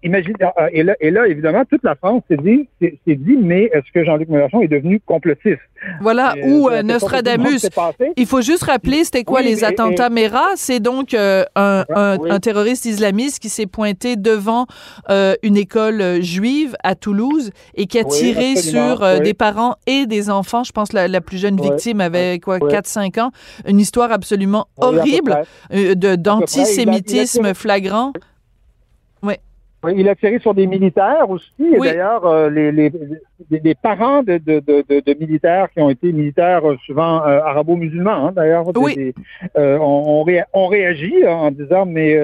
imagine, 0.01 0.33
et 0.71 0.83
là, 0.83 0.95
et 0.99 1.11
là, 1.11 1.27
évidemment, 1.27 1.63
toute 1.65 1.83
la 1.83 1.95
France 1.95 2.23
s'est 2.29 2.37
dit, 2.37 2.67
dit, 2.81 3.37
mais 3.37 3.69
est-ce 3.73 3.91
que 3.93 4.03
Jean-Luc 4.03 4.29
Mélenchon 4.29 4.61
est 4.61 4.67
devenu 4.67 4.99
complotiste? 5.05 5.59
Voilà, 6.01 6.35
ou 6.43 6.69
Nostradamus. 6.83 7.69
Il 8.17 8.25
faut 8.25 8.41
juste 8.41 8.63
rappeler, 8.63 9.03
c'était 9.03 9.23
quoi 9.23 9.41
les 9.41 9.63
attentats 9.63 10.09
Mera? 10.09 10.45
C'est 10.55 10.79
donc 10.79 11.13
un, 11.13 11.45
un, 11.55 12.39
terroriste 12.39 12.85
islamiste 12.85 13.39
qui 13.39 13.49
s'est 13.49 13.67
pointé 13.67 14.15
devant 14.15 14.65
une 15.43 15.57
école 15.57 16.21
juive 16.21 16.75
à 16.83 16.95
Toulouse 16.95 17.51
et 17.75 17.85
qui 17.85 17.99
a 17.99 18.03
tiré 18.03 18.55
sur 18.55 19.19
des 19.21 19.33
parents 19.33 19.75
et 19.87 20.05
des 20.05 20.29
enfants. 20.29 20.63
Je 20.63 20.71
pense 20.71 20.93
la, 20.93 21.07
la 21.07 21.21
plus 21.21 21.37
jeune 21.37 21.59
victime 21.59 22.01
avait 22.01 22.39
quoi, 22.39 22.59
4-5 22.59 23.19
ans. 23.19 23.31
Une 23.67 23.79
histoire 23.79 24.11
absolument 24.11 24.67
horrible 24.77 25.43
euh, 25.73 25.95
d'antisémitisme 25.95 27.53
flagrant. 27.53 27.98
Oui. 29.21 29.35
Il 29.95 30.09
a 30.09 30.15
tiré 30.15 30.39
sur 30.39 30.53
des 30.53 30.67
militaires 30.67 31.29
aussi. 31.29 31.53
D'ailleurs, 31.79 32.25
euh, 32.25 32.49
les, 32.49 32.69
les, 32.69 32.91
les, 33.49 33.75
parents 33.75 34.23
de, 34.23 34.37
de, 34.37 34.59
de, 34.59 35.19
militaires 35.19 35.69
qui 35.71 35.79
ont 35.79 35.89
été 35.89 36.11
militaires 36.11 36.69
euh, 36.69 36.75
souvent 36.85 37.21
arabo-musulmans, 37.21 38.27
hein, 38.27 38.31
d'ailleurs, 38.33 38.65
oui. 38.75 39.13
on, 39.55 40.25
on, 40.53 40.67
réagit 40.67 41.25
en 41.25 41.51
disant 41.51 41.85
mais 41.85 42.19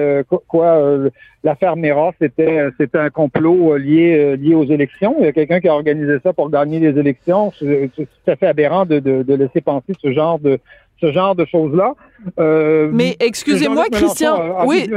quoi, 0.48 0.98
l'affaire 1.44 1.76
Mera, 1.76 2.12
c'était 2.20 2.66
c'était 2.78 2.98
un 2.98 3.08
complot 3.08 3.78
lié 3.78 4.36
lié 4.36 4.54
aux 4.54 4.66
élections. 4.66 5.16
Il 5.18 5.24
y 5.24 5.28
a 5.28 5.32
quelqu'un 5.32 5.60
qui 5.60 5.68
a 5.68 5.74
organisé 5.74 6.18
ça 6.22 6.34
pour 6.34 6.50
gagner 6.50 6.78
les 6.78 6.98
élections. 6.98 7.54
C'est 7.58 7.90
tout 7.96 8.06
à 8.26 8.36
fait 8.36 8.48
aberrant 8.48 8.84
de, 8.84 8.98
de, 8.98 9.34
laisser 9.34 9.62
penser 9.62 9.94
ce 9.98 10.12
genre 10.12 10.38
de 10.38 10.58
ce 11.00 11.12
genre 11.12 11.34
de 11.34 11.44
choses-là. 11.44 11.94
Euh, 12.38 12.88
mais 12.92 13.16
excusez-moi, 13.20 13.84
Christian, 13.90 14.64
oui, 14.66 14.90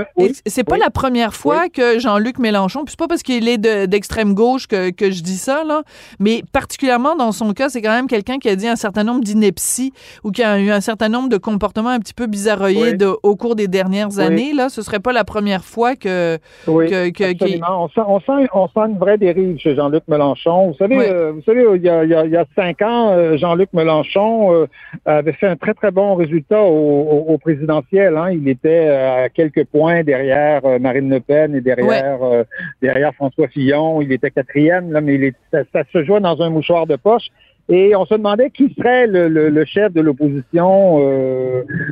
c'est 0.46 0.64
pas 0.64 0.78
la 0.78 0.90
première 0.90 1.34
fois 1.34 1.70
que 1.70 2.00
Jean-Luc 2.00 2.40
Mélenchon, 2.40 2.84
puis 2.86 2.92
c'est 2.92 3.00
pas 3.00 3.08
parce 3.08 3.24
qu'il 3.24 3.48
est 3.48 3.58
d'extrême 3.88 4.34
gauche 4.34 4.68
que, 4.68 4.90
que, 4.92 5.12
je 5.12 5.22
dis 5.22 5.38
ça, 5.38 5.64
là, 5.64 5.84
mais 6.20 6.42
particulièrement 6.52 7.16
dans 7.16 7.32
son 7.32 7.54
cas, 7.54 7.70
c'est 7.70 7.82
quand 7.82 7.92
même 7.92 8.08
quelqu'un 8.08 8.38
qui 8.38 8.50
a 8.50 8.56
dit 8.56 8.68
un 8.68 8.76
certain 8.76 9.04
nombre 9.04 9.22
d'inepties 9.22 9.94
ou 10.24 10.32
qui 10.32 10.44
a 10.44 10.60
eu 10.60 10.72
un 10.72 10.82
certain 10.82 11.10
nombre 11.10 11.30
de 11.30 11.38
comportements 11.38 11.90
un 11.90 12.00
petit 12.00 12.14
peu 12.14 12.28
bizarroïdes 12.28 13.06
au 13.24 13.36
cours 13.36 13.56
des 13.56 13.68
dernières 13.68 14.20
années. 14.20 14.54
Là, 14.54 14.70
ce 14.70 14.82
serait 14.82 15.00
pas 15.00 15.14
la 15.14 15.24
première 15.24 15.64
fois 15.64 15.96
que. 15.96 16.38
que, 16.66 17.10
que 17.10 17.30
on, 17.70 17.90
sent, 17.90 18.02
on, 18.08 18.20
sent, 18.22 18.48
on, 18.54 18.68
sent, 18.68 18.92
une 18.92 18.98
vraie 18.98 19.18
dérive 19.18 19.58
chez 19.58 19.76
Jean-Luc 19.76 20.04
Mélenchon. 20.08 20.70
Vous 20.70 20.78
savez, 20.78 20.98
euh, 20.98 21.32
vous 21.34 21.42
savez 21.44 21.66
il, 21.76 21.82
y 21.82 21.90
a, 21.90 22.04
il, 22.04 22.32
y 22.32 22.38
a, 22.38 22.46
cinq 22.56 22.82
ans, 22.82 23.12
euh, 23.12 23.38
Jean-Luc 23.38 23.70
Mélenchon 23.74 24.68
avait 25.06 25.34
fait 25.34 25.48
un 25.48 25.56
très, 25.56 25.74
très 25.74 25.89
bon 25.92 26.16
résultat 26.16 26.62
au 26.62 27.10
au, 27.28 27.38
présidentiel. 27.38 28.18
Hein. 28.18 28.32
Il 28.32 28.48
était 28.48 28.88
euh, 28.88 29.26
à 29.26 29.30
quelques 29.30 29.66
points 29.66 30.04
derrière 30.04 30.66
euh, 30.66 30.80
Marine 30.80 31.10
Le 31.10 31.20
Pen 31.20 31.56
et 31.56 31.62
derrière 31.62 32.22
euh, 32.24 32.44
derrière 32.82 33.14
François 33.16 33.48
Fillon. 33.48 34.02
Il 34.02 34.12
était 34.12 34.32
quatrième, 34.32 34.92
là, 34.92 35.02
mais 35.02 35.16
il 35.16 35.34
ça, 35.52 35.84
se 35.92 36.04
jouait 36.04 36.20
dans 36.20 36.42
un 36.42 36.50
mouchoir 36.50 36.88
de 36.88 36.96
poche. 36.96 37.28
Et 37.70 37.96
on 37.96 38.06
se 38.06 38.16
demandait 38.16 38.50
qui 38.50 38.74
serait 38.78 39.06
le, 39.06 39.28
le, 39.28 39.66
chef 39.66 39.94
de 39.94 40.02
l'opposition 40.02 40.98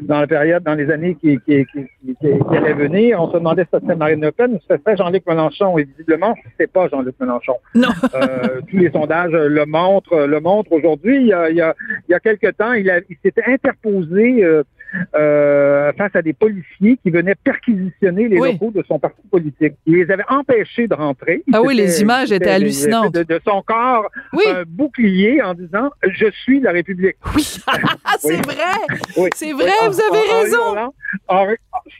dans 0.02 0.20
la 0.22 0.28
période, 0.28 0.64
dans 0.64 0.74
les 0.74 0.90
années 0.90 1.16
qui, 1.22 1.38
qui, 1.46 1.66
qui, 1.66 2.16
qui, 2.20 2.28
allaient 2.58 2.74
venir. 2.74 3.22
On 3.22 3.28
se 3.28 3.38
demandait 3.38 3.64
si 3.64 3.70
c'était 3.74 3.96
Marine 3.96 4.22
Le 4.22 4.32
Pen 4.32 4.54
ou 4.54 4.58
si 4.58 4.66
c'était 4.68 4.98
Jean-Luc 4.98 5.28
Mélenchon. 5.28 5.78
Et 5.78 5.84
visiblement, 5.84 6.34
c'est 6.58 6.72
pas 6.72 6.88
Jean-Luc 6.88 7.16
Mélenchon. 7.20 7.58
Non. 7.76 7.90
tous 8.70 8.78
les 8.78 8.90
sondages 8.90 9.32
le 9.32 9.66
montrent. 9.66 10.26
Le 10.26 10.40
montrent 10.40 10.72
aujourd'hui. 10.72 11.18
Il 11.18 11.28
y 11.28 11.34
a, 11.34 11.50
il 11.52 11.58
y 11.58 11.62
a, 11.62 11.76
il 12.10 12.12
y 12.12 12.16
a 12.16 12.20
quelque 12.20 12.52
temps, 12.52 12.74
il, 12.74 12.92
il 13.10 13.18
s'était 13.24 13.46
interposé 13.46 14.44
euh, 14.44 14.64
face 15.14 16.16
à 16.16 16.22
des 16.22 16.34
policiers 16.34 16.98
qui 17.04 17.10
venaient 17.10 17.36
perquisitionner 17.36 18.28
les 18.28 18.38
locaux 18.38 18.72
de 18.72 18.84
son 18.88 19.00
parti 19.00 19.22
politique. 19.30 19.74
Il 19.86 19.96
les 19.96 20.12
avait 20.12 20.26
empêchés 20.30 20.88
de 20.88 20.94
rentrer. 20.94 21.44
Ah 21.54 21.62
oui, 21.62 21.76
les 21.76 22.02
images 22.02 22.32
étaient 22.32 22.50
hallucinantes. 22.50 23.14
De, 23.14 23.40
son 23.46 23.62
corps, 23.62 24.10
un 24.48 24.64
bouclier 24.68 25.42
en 25.42 25.54
disant 25.54 25.90
«Je 26.04 26.30
suis 26.44 26.60
la 26.60 26.72
République». 26.72 27.18
Oui, 27.36 27.44
c'est 28.20 28.46
vrai, 28.46 29.30
c'est 29.36 29.54
vrai, 29.54 29.72
vous 29.88 30.02
avez 30.02 30.42
raison. 30.42 30.92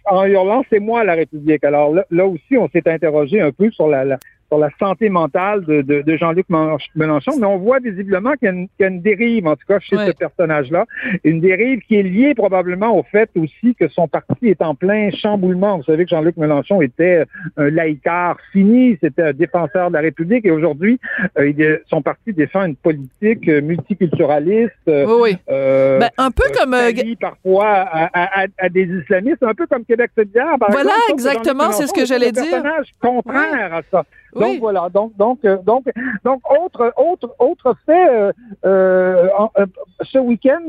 En 0.06 0.26
hurlant, 0.26 0.64
c'est 0.70 0.80
moi 0.80 1.04
la 1.04 1.14
République. 1.14 1.64
Alors 1.64 1.94
là, 2.10 2.26
aussi, 2.26 2.58
on 2.58 2.70
s'est 2.70 2.88
interrogé 2.90 3.42
un 3.42 3.52
peu 3.52 3.70
sur 3.72 3.88
la 3.88 4.18
sur 4.48 4.58
la 4.58 4.70
santé 4.80 5.10
mentale 5.10 5.66
de, 5.66 5.82
de, 5.82 6.02
de 6.02 6.18
Jean-Luc 6.18 6.48
Mélenchon, 6.50 7.32
mais 7.40 7.46
on 7.46 7.58
voit 7.58 7.80
visiblement 7.80 8.34
qu'il 8.34 8.50
y, 8.50 8.82
y, 8.82 8.86
a 8.86 8.88
une 8.88 9.02
dérive, 9.02 9.48
en 9.48 9.56
tout 9.56 9.66
cas, 9.68 9.80
chez 9.80 9.98
ce 9.98 10.12
personnage-là. 10.12 10.86
Une 11.24 11.42
dérive 11.42 11.82
qui 11.82 11.96
est 11.96 12.04
liée 12.04 12.34
probablement 12.34 12.98
au 12.98 13.04
fait 13.04 13.30
aussi 13.36 13.76
que 13.76 13.88
son 13.90 14.08
parti 14.08 14.48
est 14.48 14.62
en 14.62 14.76
plein 14.76 15.10
chamboulement. 15.12 15.78
Vous 15.78 15.84
savez 15.84 16.06
que 16.06 16.10
Jean-Luc 16.10 16.38
Mélenchon 16.38 16.82
était 16.82 17.26
un 17.58 17.70
laïcard 17.70 18.38
fini, 18.52 18.98
c'était 19.02 19.24
un 19.24 19.34
défenseur 19.34 19.90
de 19.90 19.96
la 19.96 20.02
République, 20.02 20.46
et 20.46 20.52
aujourd'hui, 20.52 21.00
euh, 21.38 21.78
son 21.90 22.02
parti 22.02 22.34
défend 22.34 22.66
une 22.66 22.76
politique 22.76 23.48
multiculturaliste. 23.48 24.74
Oui, 24.88 25.38
euh, 25.50 26.00
ben, 26.00 26.10
un 26.18 26.32
peu 26.32 26.44
euh, 26.46 26.58
comme... 26.58 27.16
parfois 27.20 27.68
à, 27.68 28.10
à, 28.14 28.46
à, 28.58 28.70
des 28.70 28.86
islamistes, 28.86 29.44
un 29.44 29.54
peu 29.54 29.68
comme 29.68 29.84
Québec 29.86 30.12
solidaire, 30.16 30.56
par 30.60 30.72
Voilà, 30.72 30.94
exactement, 31.10 31.72
c'est 31.72 31.88
ce 31.88 31.94
que 31.94 32.06
j'allais 32.06 32.32
dire. 32.32 32.44
Un 32.44 32.62
personnage 32.62 32.88
contraire 33.02 33.74
à 33.74 33.82
ça. 33.92 34.04
Donc 34.40 34.60
voilà, 34.60 34.90
donc 34.94 35.16
donc 35.18 35.40
euh, 35.46 35.58
donc 35.58 35.86
donc 36.24 36.42
autre 36.52 36.94
autre 36.98 37.36
autre 37.40 37.76
fait 37.86 38.10
euh, 38.10 38.32
euh, 38.66 39.66
ce 40.02 40.20
week-end 40.20 40.62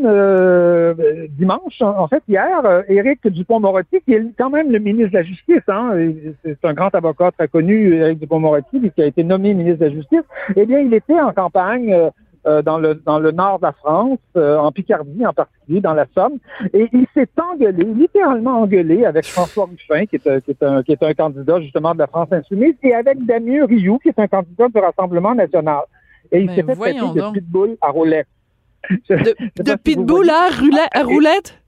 dimanche 1.38 1.80
en 1.82 2.08
fait 2.08 2.22
hier 2.28 2.84
Éric 2.88 3.26
Dupont-Moretti 3.26 4.00
qui 4.04 4.14
est 4.14 4.24
quand 4.38 4.50
même 4.50 4.70
le 4.72 4.78
ministre 4.78 5.12
de 5.12 5.18
la 5.18 5.22
Justice 5.22 5.62
hein, 5.68 5.90
c'est 6.44 6.64
un 6.64 6.74
grand 6.74 6.94
avocat 6.94 7.30
très 7.32 7.48
connu 7.48 7.94
Éric 7.94 8.20
Dupont-Moretti 8.20 8.90
qui 8.94 9.02
a 9.02 9.06
été 9.06 9.24
nommé 9.24 9.54
ministre 9.54 9.80
de 9.80 9.86
la 9.86 9.92
Justice 9.92 10.24
eh 10.56 10.66
bien 10.66 10.80
il 10.80 10.94
était 10.94 11.20
en 11.20 11.32
campagne 11.32 11.94
euh, 12.48 12.62
dans 12.62 12.78
le 12.78 12.94
dans 12.94 13.18
le 13.18 13.30
nord 13.30 13.58
de 13.58 13.64
la 13.64 13.72
France, 13.72 14.18
euh, 14.36 14.56
en 14.56 14.72
Picardie 14.72 15.26
en 15.26 15.34
particulier, 15.34 15.80
dans 15.80 15.92
la 15.92 16.06
Somme, 16.14 16.38
et 16.72 16.88
il 16.92 17.06
s'est 17.12 17.28
engueulé, 17.36 17.84
littéralement 17.84 18.62
engueulé, 18.62 19.04
avec 19.04 19.26
François 19.26 19.66
Ruffin, 19.66 20.06
qui 20.06 20.16
est, 20.16 20.26
euh, 20.26 20.40
qui 20.40 20.52
est 20.52 20.62
un 20.62 20.82
qui 20.82 20.92
est 20.92 21.02
un 21.02 21.12
candidat 21.12 21.60
justement 21.60 21.92
de 21.94 21.98
la 21.98 22.06
France 22.06 22.28
insoumise, 22.32 22.74
et 22.82 22.94
avec 22.94 23.24
Damien 23.26 23.66
Rioux, 23.66 23.98
qui 23.98 24.08
est 24.08 24.18
un 24.18 24.28
candidat 24.28 24.68
du 24.68 24.78
Rassemblement 24.78 25.34
national. 25.34 25.82
Et 26.32 26.40
il 26.40 26.50
s'est 26.54 26.62
fait 26.62 26.74
traiter 26.74 26.98
de 27.00 27.32
pitbull 27.32 27.76
à 27.80 27.90
roulette. 27.90 28.28
De, 29.10 29.62
de 29.62 29.74
pitbull 29.74 30.30
à, 30.30 31.02
roulette? 31.02 31.60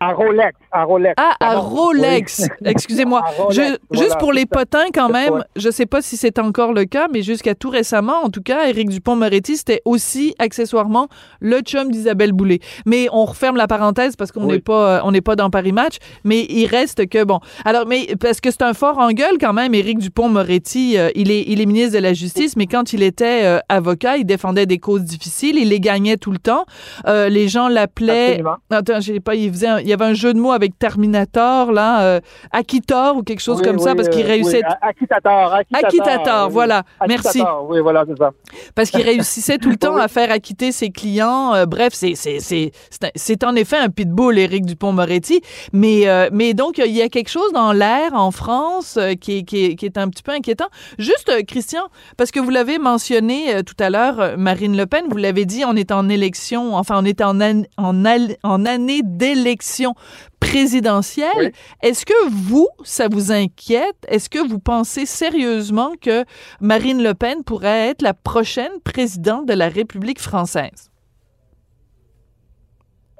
À, 0.00 0.12
Rolex. 0.12 0.56
À 0.70 0.84
Rolex. 0.84 1.14
Ah, 1.16 1.34
à 1.40 1.56
Rolex. 1.56 2.42
Excusez-moi. 2.64 3.22
juste 3.50 4.18
pour 4.18 4.32
les 4.32 4.46
potins, 4.46 4.86
quand 4.92 5.08
même, 5.08 5.44
je 5.56 5.70
sais 5.70 5.86
pas 5.86 6.02
si 6.02 6.16
c'est 6.16 6.38
encore 6.38 6.72
le 6.72 6.84
cas, 6.84 7.08
mais 7.12 7.22
jusqu'à 7.22 7.54
tout 7.54 7.70
récemment, 7.70 8.24
en 8.24 8.30
tout 8.30 8.42
cas, 8.42 8.68
Éric 8.68 8.88
Dupont-Moretti, 8.88 9.56
c'était 9.56 9.82
aussi 9.84 10.34
accessoirement 10.38 11.08
le 11.40 11.60
chum 11.60 11.90
d'Isabelle 11.90 12.32
Boulay. 12.32 12.60
Mais 12.86 13.08
on 13.12 13.24
referme 13.24 13.56
la 13.56 13.66
parenthèse 13.66 14.16
parce 14.16 14.30
qu'on 14.32 14.46
n'est 14.46 14.60
pas, 14.60 15.02
on 15.04 15.10
n'est 15.10 15.20
pas 15.20 15.36
dans 15.36 15.50
Paris 15.50 15.72
Match, 15.72 15.96
mais 16.22 16.46
il 16.48 16.66
reste 16.66 17.08
que 17.08 17.24
bon. 17.24 17.40
Alors, 17.64 17.86
mais 17.86 18.14
parce 18.20 18.40
que 18.40 18.50
c'est 18.50 18.62
un 18.62 18.74
fort 18.74 18.98
en 18.98 19.10
gueule 19.10 19.38
quand 19.40 19.52
même, 19.52 19.74
Éric 19.74 19.98
Dupont-Moretti, 19.98 20.98
euh, 20.98 21.10
il 21.14 21.30
est, 21.30 21.44
il 21.48 21.60
est 21.60 21.66
ministre 21.66 21.94
de 21.94 22.02
la 22.02 22.12
Justice, 22.12 22.56
mais 22.56 22.66
quand 22.66 22.92
il 22.92 23.02
était 23.02 23.44
euh, 23.44 23.58
avocat, 23.68 24.16
il 24.16 24.24
défendait 24.24 24.66
des 24.66 24.78
causes 24.78 25.02
difficiles, 25.02 25.58
il 25.58 25.70
les 25.70 25.80
gagnait 25.80 26.16
tout 26.16 26.30
le 26.30 26.38
temps. 26.38 26.64
Euh, 27.06 27.28
les 27.28 27.48
gens 27.48 27.68
l'appelaient. 27.68 28.42
Attends, 28.70 29.00
j'ai 29.00 29.20
pas, 29.20 29.34
il 29.34 29.50
faisait 29.50 29.63
il 29.80 29.88
y 29.88 29.92
avait 29.92 30.04
un 30.04 30.14
jeu 30.14 30.34
de 30.34 30.38
mots 30.38 30.52
avec 30.52 30.78
Terminator, 30.78 31.72
là, 31.72 32.02
euh, 32.02 32.20
Akitor 32.52 33.16
ou 33.16 33.22
quelque 33.22 33.40
chose 33.40 33.62
comme 33.62 33.78
ça, 33.78 33.94
parce 33.94 34.08
qu'il 34.08 34.24
euh, 34.24 34.28
réussissait. 34.28 34.62
Oui, 34.64 34.74
Akitator, 34.82 35.60
Akitator, 35.72 36.50
voilà. 36.50 36.82
Merci. 37.08 37.42
Oui, 37.68 37.80
voilà, 37.80 38.04
c'est 38.08 38.18
ça. 38.18 38.30
Parce 38.74 38.90
qu'il 38.90 39.02
réussissait 39.02 39.58
tout 39.58 39.70
le 39.70 39.76
temps 39.76 39.96
à 40.04 40.08
faire 40.08 40.30
acquitter 40.30 40.72
ses 40.72 40.90
clients. 40.90 41.54
Euh, 41.54 41.66
bref, 41.66 41.92
c'est 41.94 42.14
c'est 42.14 43.44
en 43.44 43.54
effet 43.54 43.76
un 43.76 43.88
pitbull, 43.88 44.38
Éric 44.38 44.66
Dupont-Moretti. 44.66 45.40
Mais, 45.72 46.06
mais 46.32 46.54
donc, 46.54 46.78
il 46.78 46.92
y 46.92 47.02
a 47.02 47.08
quelque 47.08 47.30
chose 47.30 47.52
dans 47.52 47.72
l'air 47.72 48.14
en 48.14 48.30
France 48.30 48.98
qui, 49.20 49.38
est, 49.38 49.42
qui, 49.42 49.64
est, 49.64 49.74
qui, 49.76 49.86
est, 49.86 49.98
un 49.98 50.08
petit 50.08 50.22
peu 50.22 50.32
inquiétant. 50.32 50.68
Juste, 50.98 51.30
Christian, 51.46 51.82
parce 52.16 52.30
que 52.30 52.40
vous 52.40 52.50
l'avez 52.50 52.78
mentionné 52.78 53.62
tout 53.64 53.76
à 53.78 53.90
l'heure, 53.90 54.36
Marine 54.36 54.76
Le 54.76 54.86
Pen, 54.86 55.04
vous 55.08 55.16
l'avez 55.16 55.44
dit, 55.44 55.64
on 55.66 55.76
est 55.76 55.92
en 55.92 56.08
élection, 56.08 56.74
enfin, 56.76 56.96
on 56.98 57.04
est 57.04 57.20
en, 57.20 57.40
en, 57.40 58.04
en 58.42 58.64
année 58.66 59.00
d'élection 59.04 59.53
élection 59.54 59.94
présidentielle. 60.40 61.52
Est-ce 61.82 62.04
que 62.04 62.28
vous, 62.30 62.68
ça 62.82 63.06
vous 63.10 63.30
inquiète? 63.30 63.96
Est-ce 64.08 64.28
que 64.28 64.46
vous 64.46 64.58
pensez 64.58 65.06
sérieusement 65.06 65.92
que 66.00 66.24
Marine 66.60 67.02
Le 67.02 67.14
Pen 67.14 67.44
pourrait 67.44 67.90
être 67.90 68.02
la 68.02 68.14
prochaine 68.14 68.72
présidente 68.84 69.46
de 69.46 69.54
la 69.54 69.68
République 69.68 70.20
française? 70.20 70.90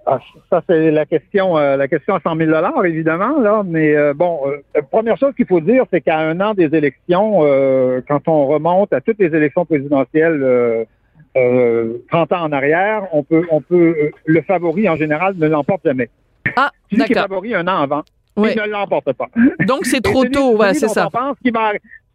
Ah, 0.07 0.19
ça, 0.51 0.63
c'est 0.69 0.91
la 0.91 1.07
question, 1.07 1.57
euh, 1.57 1.79
la 1.79 1.89
question 1.89 2.15
à 2.15 2.21
100 2.21 2.37
000 2.37 2.85
évidemment, 2.85 3.41
là. 3.41 3.63
Mais 3.65 3.97
euh, 3.97 4.13
bon, 4.13 4.41
euh, 4.47 4.59
la 4.75 4.83
première 4.83 5.17
chose 5.17 5.33
qu'il 5.35 5.47
faut 5.47 5.61
dire, 5.61 5.85
c'est 5.91 6.03
qu'à 6.03 6.19
un 6.19 6.41
an 6.41 6.53
des 6.53 6.75
élections, 6.75 7.41
quand 8.07 8.29
on 8.29 8.47
remonte 8.47 8.93
à 8.93 9.01
toutes 9.01 9.19
les 9.19 9.35
élections 9.35 9.65
présidentielles 9.65 10.87
30 11.35 12.33
ans 12.33 12.43
en 12.43 12.53
arrière, 12.53 13.09
on 13.13 13.23
peut, 13.23 13.47
on 13.51 13.61
peut, 13.61 14.11
le 14.27 14.43
favori 14.43 14.89
en 14.89 14.97
général 14.97 15.35
ne 15.37 15.49
l'emporte 15.49 15.83
jamais. 15.85 16.11
Ah, 16.57 16.71
Celui 16.91 17.05
qui 17.05 17.13
est 17.13 17.17
favori 17.17 17.55
un 17.55 17.67
an 17.67 17.83
avant, 17.83 18.03
il 18.37 18.43
ne 18.43 18.69
l'emporte 18.69 19.13
pas. 19.13 19.29
Donc, 19.67 19.87
c'est 19.87 20.01
trop 20.01 20.25
tôt, 20.25 20.57
ouais, 20.57 20.75
c'est 20.75 20.89
ça. 20.89 21.09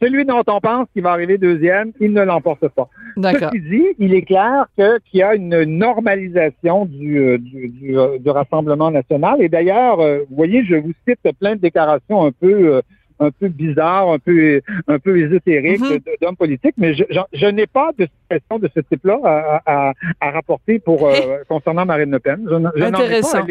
celui 0.01 0.25
dont 0.25 0.43
on 0.47 0.59
pense 0.61 0.87
qu'il 0.93 1.03
va 1.03 1.11
arriver 1.11 1.37
deuxième, 1.37 1.91
il 1.99 2.13
ne 2.13 2.21
l'emporte 2.21 2.67
pas. 2.69 2.89
D'accord. 3.17 3.49
Ceci 3.53 3.61
dit, 3.69 3.85
il 3.99 4.13
est 4.13 4.21
clair 4.21 4.65
qu'il 4.77 5.19
y 5.19 5.23
a 5.23 5.35
une 5.35 5.63
normalisation 5.63 6.85
du, 6.85 7.19
euh, 7.19 7.37
du, 7.37 7.97
euh, 7.97 8.17
du, 8.17 8.29
Rassemblement 8.29 8.91
national. 8.91 9.41
Et 9.41 9.49
d'ailleurs, 9.49 9.99
euh, 9.99 10.19
vous 10.29 10.35
voyez, 10.35 10.63
je 10.63 10.75
vous 10.75 10.93
cite 11.07 11.19
plein 11.39 11.55
de 11.55 11.61
déclarations 11.61 12.25
un 12.25 12.31
peu 12.31 12.81
un 13.19 13.31
peu 13.31 13.47
bizarre, 13.49 14.09
un 14.11 14.19
peu 14.19 14.61
un 14.87 14.99
peu 14.99 15.19
ésotérique 15.19 15.81
d'hommes 16.21 16.35
politiques, 16.35 16.75
mais 16.77 16.93
je, 16.93 17.03
je, 17.33 17.47
n'ai 17.47 17.67
pas 17.67 17.91
de 17.97 18.07
question 18.29 18.59
de 18.59 18.69
ce 18.73 18.79
type-là 18.81 19.19
à, 19.23 19.61
à, 19.65 19.93
à, 20.21 20.31
rapporter 20.31 20.79
pour 20.79 21.07
euh, 21.07 21.13
concernant 21.47 21.85
Marine 21.85 22.11
Le 22.11 22.19
Pen. 22.19 22.47
Je, 22.49 22.83
Intéressant. 22.83 23.45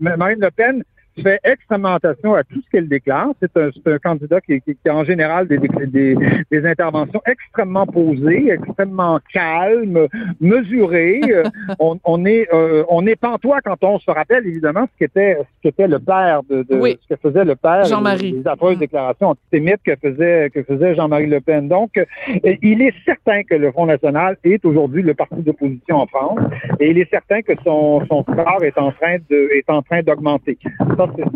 Marine 0.00 0.40
Le 0.40 0.50
Pen 0.50 0.82
fait 1.22 1.40
extrêmement 1.44 1.94
attention 1.94 2.34
à 2.34 2.44
tout 2.44 2.60
ce 2.64 2.70
qu'elle 2.70 2.88
déclare. 2.88 3.28
C'est 3.40 3.56
un, 3.56 3.70
un, 3.86 3.98
candidat 3.98 4.40
qui, 4.40 4.60
qui, 4.60 4.76
qui, 4.76 4.88
a 4.88 4.94
en 4.94 5.04
général 5.04 5.48
des, 5.48 5.58
des, 5.58 6.16
des, 6.50 6.66
interventions 6.66 7.20
extrêmement 7.26 7.86
posées, 7.86 8.50
extrêmement 8.50 9.18
calmes, 9.32 10.06
mesurées. 10.40 11.20
Euh, 11.28 11.44
on, 11.78 11.98
on, 12.04 12.24
est 12.24 12.48
euh, 12.52 12.84
on 12.88 13.06
est 13.06 13.16
pantois 13.16 13.60
quand 13.62 13.82
on 13.82 13.98
se 13.98 14.10
rappelle 14.10 14.46
évidemment 14.46 14.86
ce 14.92 14.98
qu'était 14.98 15.38
ce 15.40 15.62
qu'était 15.62 15.88
le 15.88 15.98
père 15.98 16.42
de, 16.48 16.62
de 16.62 16.96
ce 17.02 17.14
que 17.14 17.20
faisait 17.20 17.44
le 17.44 17.56
père 17.56 17.84
Jean-Marie. 17.84 18.32
Les, 18.32 18.46
affreuses 18.46 18.76
mm. 18.76 18.80
déclarations 18.80 19.28
antisémites 19.28 19.82
que 19.84 19.96
faisait 19.96 20.50
que 20.50 20.62
faisait 20.62 20.94
Jean-Marie 20.94 21.26
Le 21.26 21.40
Pen. 21.40 21.68
Donc, 21.68 21.90
il 22.62 22.82
est 22.82 22.94
certain 23.04 23.42
que 23.42 23.54
le 23.54 23.72
Front 23.72 23.86
National 23.86 24.36
est 24.44 24.64
aujourd'hui 24.64 25.02
le 25.02 25.14
parti 25.14 25.42
d'opposition 25.42 25.96
en 25.96 26.06
France 26.06 26.40
et 26.78 26.90
il 26.90 26.98
est 26.98 27.10
certain 27.10 27.42
que 27.42 27.52
son 27.64 28.04
son 28.06 28.22
score 28.22 28.62
est 28.62 28.78
en 28.78 28.92
train 28.92 29.16
de 29.28 29.50
est 29.56 29.68
en 29.68 29.82
train 29.82 30.02
d'augmenter 30.02 30.58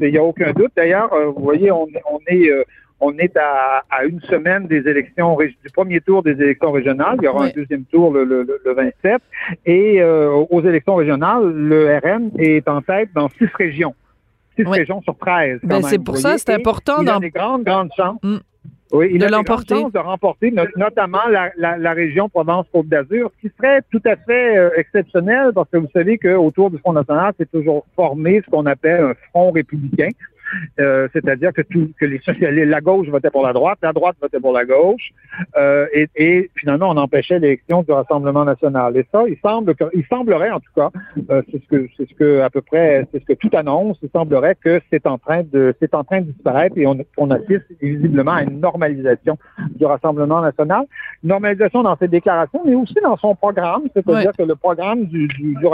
il 0.00 0.11
n'y 0.11 0.18
a 0.18 0.23
aucun 0.23 0.52
doute. 0.52 0.73
D'ailleurs, 0.76 1.12
euh, 1.12 1.26
vous 1.26 1.42
voyez, 1.42 1.71
on, 1.71 1.87
est 2.28 2.50
euh, 2.50 2.64
on 3.00 3.16
est 3.18 3.37
à, 3.37 4.04
une 4.04 4.21
semaine 4.23 4.66
des 4.66 4.88
élections 4.88 5.37
du 5.37 5.71
premier 5.75 6.00
tour 6.00 6.23
des 6.23 6.33
élections 6.33 6.73
régionales. 6.73 7.16
Il 7.21 7.25
y 7.25 7.28
aura 7.28 7.47
un 7.47 7.50
deuxième 7.50 7.85
tour 7.85 8.12
le, 8.12 8.47
27. 8.64 9.21
Et 9.66 10.00
euh, 10.00 10.30
aux 10.50 10.62
élections 10.62 10.97
régionales, 10.97 11.50
le 11.50 11.99
RN 11.99 12.30
est 12.38 12.68
en 12.68 12.83
tête 12.83 13.11
dans 13.14 13.28
six 13.28 13.49
régions. 13.54 13.94
Six 14.56 14.64
régions 14.64 15.02
sur 15.02 15.16
13. 15.16 15.61
Ben, 15.64 15.83
c'est 15.83 16.02
pour 16.02 16.16
ça, 16.16 16.38
c'est 16.38 16.52
important. 16.52 17.02
Il 17.02 17.09
a 17.09 17.18
des 17.18 17.30
grandes, 17.30 17.64
grandes 17.64 17.90
chances. 17.97 18.23
Mm. 18.23 18.38
Oui, 18.95 19.11
il 19.13 19.19
de 19.19 19.27
l'emporter. 19.27 19.75
de 19.75 19.99
remporter 19.99 20.55
notamment 20.77 21.27
la, 21.29 21.93
région 21.93 22.29
Provence-Côte 22.29 22.87
d'Azur, 22.87 23.31
ce 23.37 23.49
qui 23.49 23.55
serait 23.57 23.83
tout 23.91 24.03
à 24.05 24.15
fait 24.17 24.71
exceptionnel 24.77 25.51
parce 25.53 25.69
que 25.69 25.79
vous 25.79 25.89
savez 25.93 26.17
qu'autour 26.17 26.71
du 26.71 26.79
Front 26.79 26.93
national, 26.93 27.33
c'est 27.37 27.51
toujours 27.51 27.85
formé 27.97 28.41
ce 28.45 28.51
qu'on 28.51 28.67
appelle 28.67 29.03
un 29.03 29.15
front 29.31 29.51
républicain. 29.51 30.09
Euh, 30.81 31.09
c'est-à-dire 31.13 31.53
que, 31.53 31.63
tout, 31.63 31.91
que 31.99 32.05
les 32.05 32.19
socialistes, 32.21 32.69
la 32.69 32.81
gauche 32.81 33.09
votait 33.09 33.31
pour 33.31 33.45
la 33.45 33.53
droite, 33.53 33.79
la 33.83 33.93
droite 33.93 34.17
votait 34.21 34.41
pour 34.41 34.53
la 34.53 34.65
gauche, 34.65 35.11
euh, 35.57 35.87
et, 35.93 36.09
et, 36.17 36.51
finalement 36.57 36.91
on 36.91 36.97
empêchait 36.97 37.39
l'élection 37.39 37.83
du 37.83 37.93
Rassemblement 37.93 38.45
national. 38.45 38.97
Et 38.97 39.07
ça, 39.13 39.25
il 39.29 39.37
semble 39.43 39.75
que, 39.75 39.85
il 39.93 40.05
semblerait 40.07 40.51
en 40.51 40.61
tout 40.61 40.73
cas, 40.75 40.91
euh, 41.31 41.43
c'est 41.51 41.63
ce 41.63 41.69
que, 41.69 41.89
c'est 41.97 42.09
ce 42.09 42.15
que 42.15 42.41
à 42.41 42.51
peu 42.51 42.61
près, 42.61 43.07
c'est 43.13 43.21
ce 43.21 43.27
que 43.27 43.33
tout 43.35 43.51
annonce, 43.53 43.99
il 44.03 44.11
semblerait 44.11 44.57
que 44.57 44.81
c'est 44.91 45.07
en 45.07 45.19
train 45.19 45.43
de, 45.43 45.75
c'est 45.81 45.95
en 45.95 46.05
train 46.05 46.21
de 46.21 46.27
disparaître 46.27 46.77
et 46.79 46.87
on, 46.87 46.97
on 47.17 47.31
assiste 47.31 47.67
visiblement 47.81 48.33
à 48.33 48.43
une 48.43 48.61
normalisation 48.61 49.39
du 49.77 49.85
Rassemblement 49.85 50.41
national, 50.41 50.87
normalisation 51.23 51.83
dans 51.83 51.97
ses 51.97 52.09
déclarations, 52.09 52.63
mais 52.65 52.75
aussi 52.75 52.95
dans 53.03 53.17
son 53.17 53.35
programme, 53.35 53.83
c'est-à-dire 53.95 54.33
que 54.37 54.43
le 54.43 54.57
programme 54.57 55.05
du, 55.07 55.29
du, 55.29 55.55
du 55.55 55.67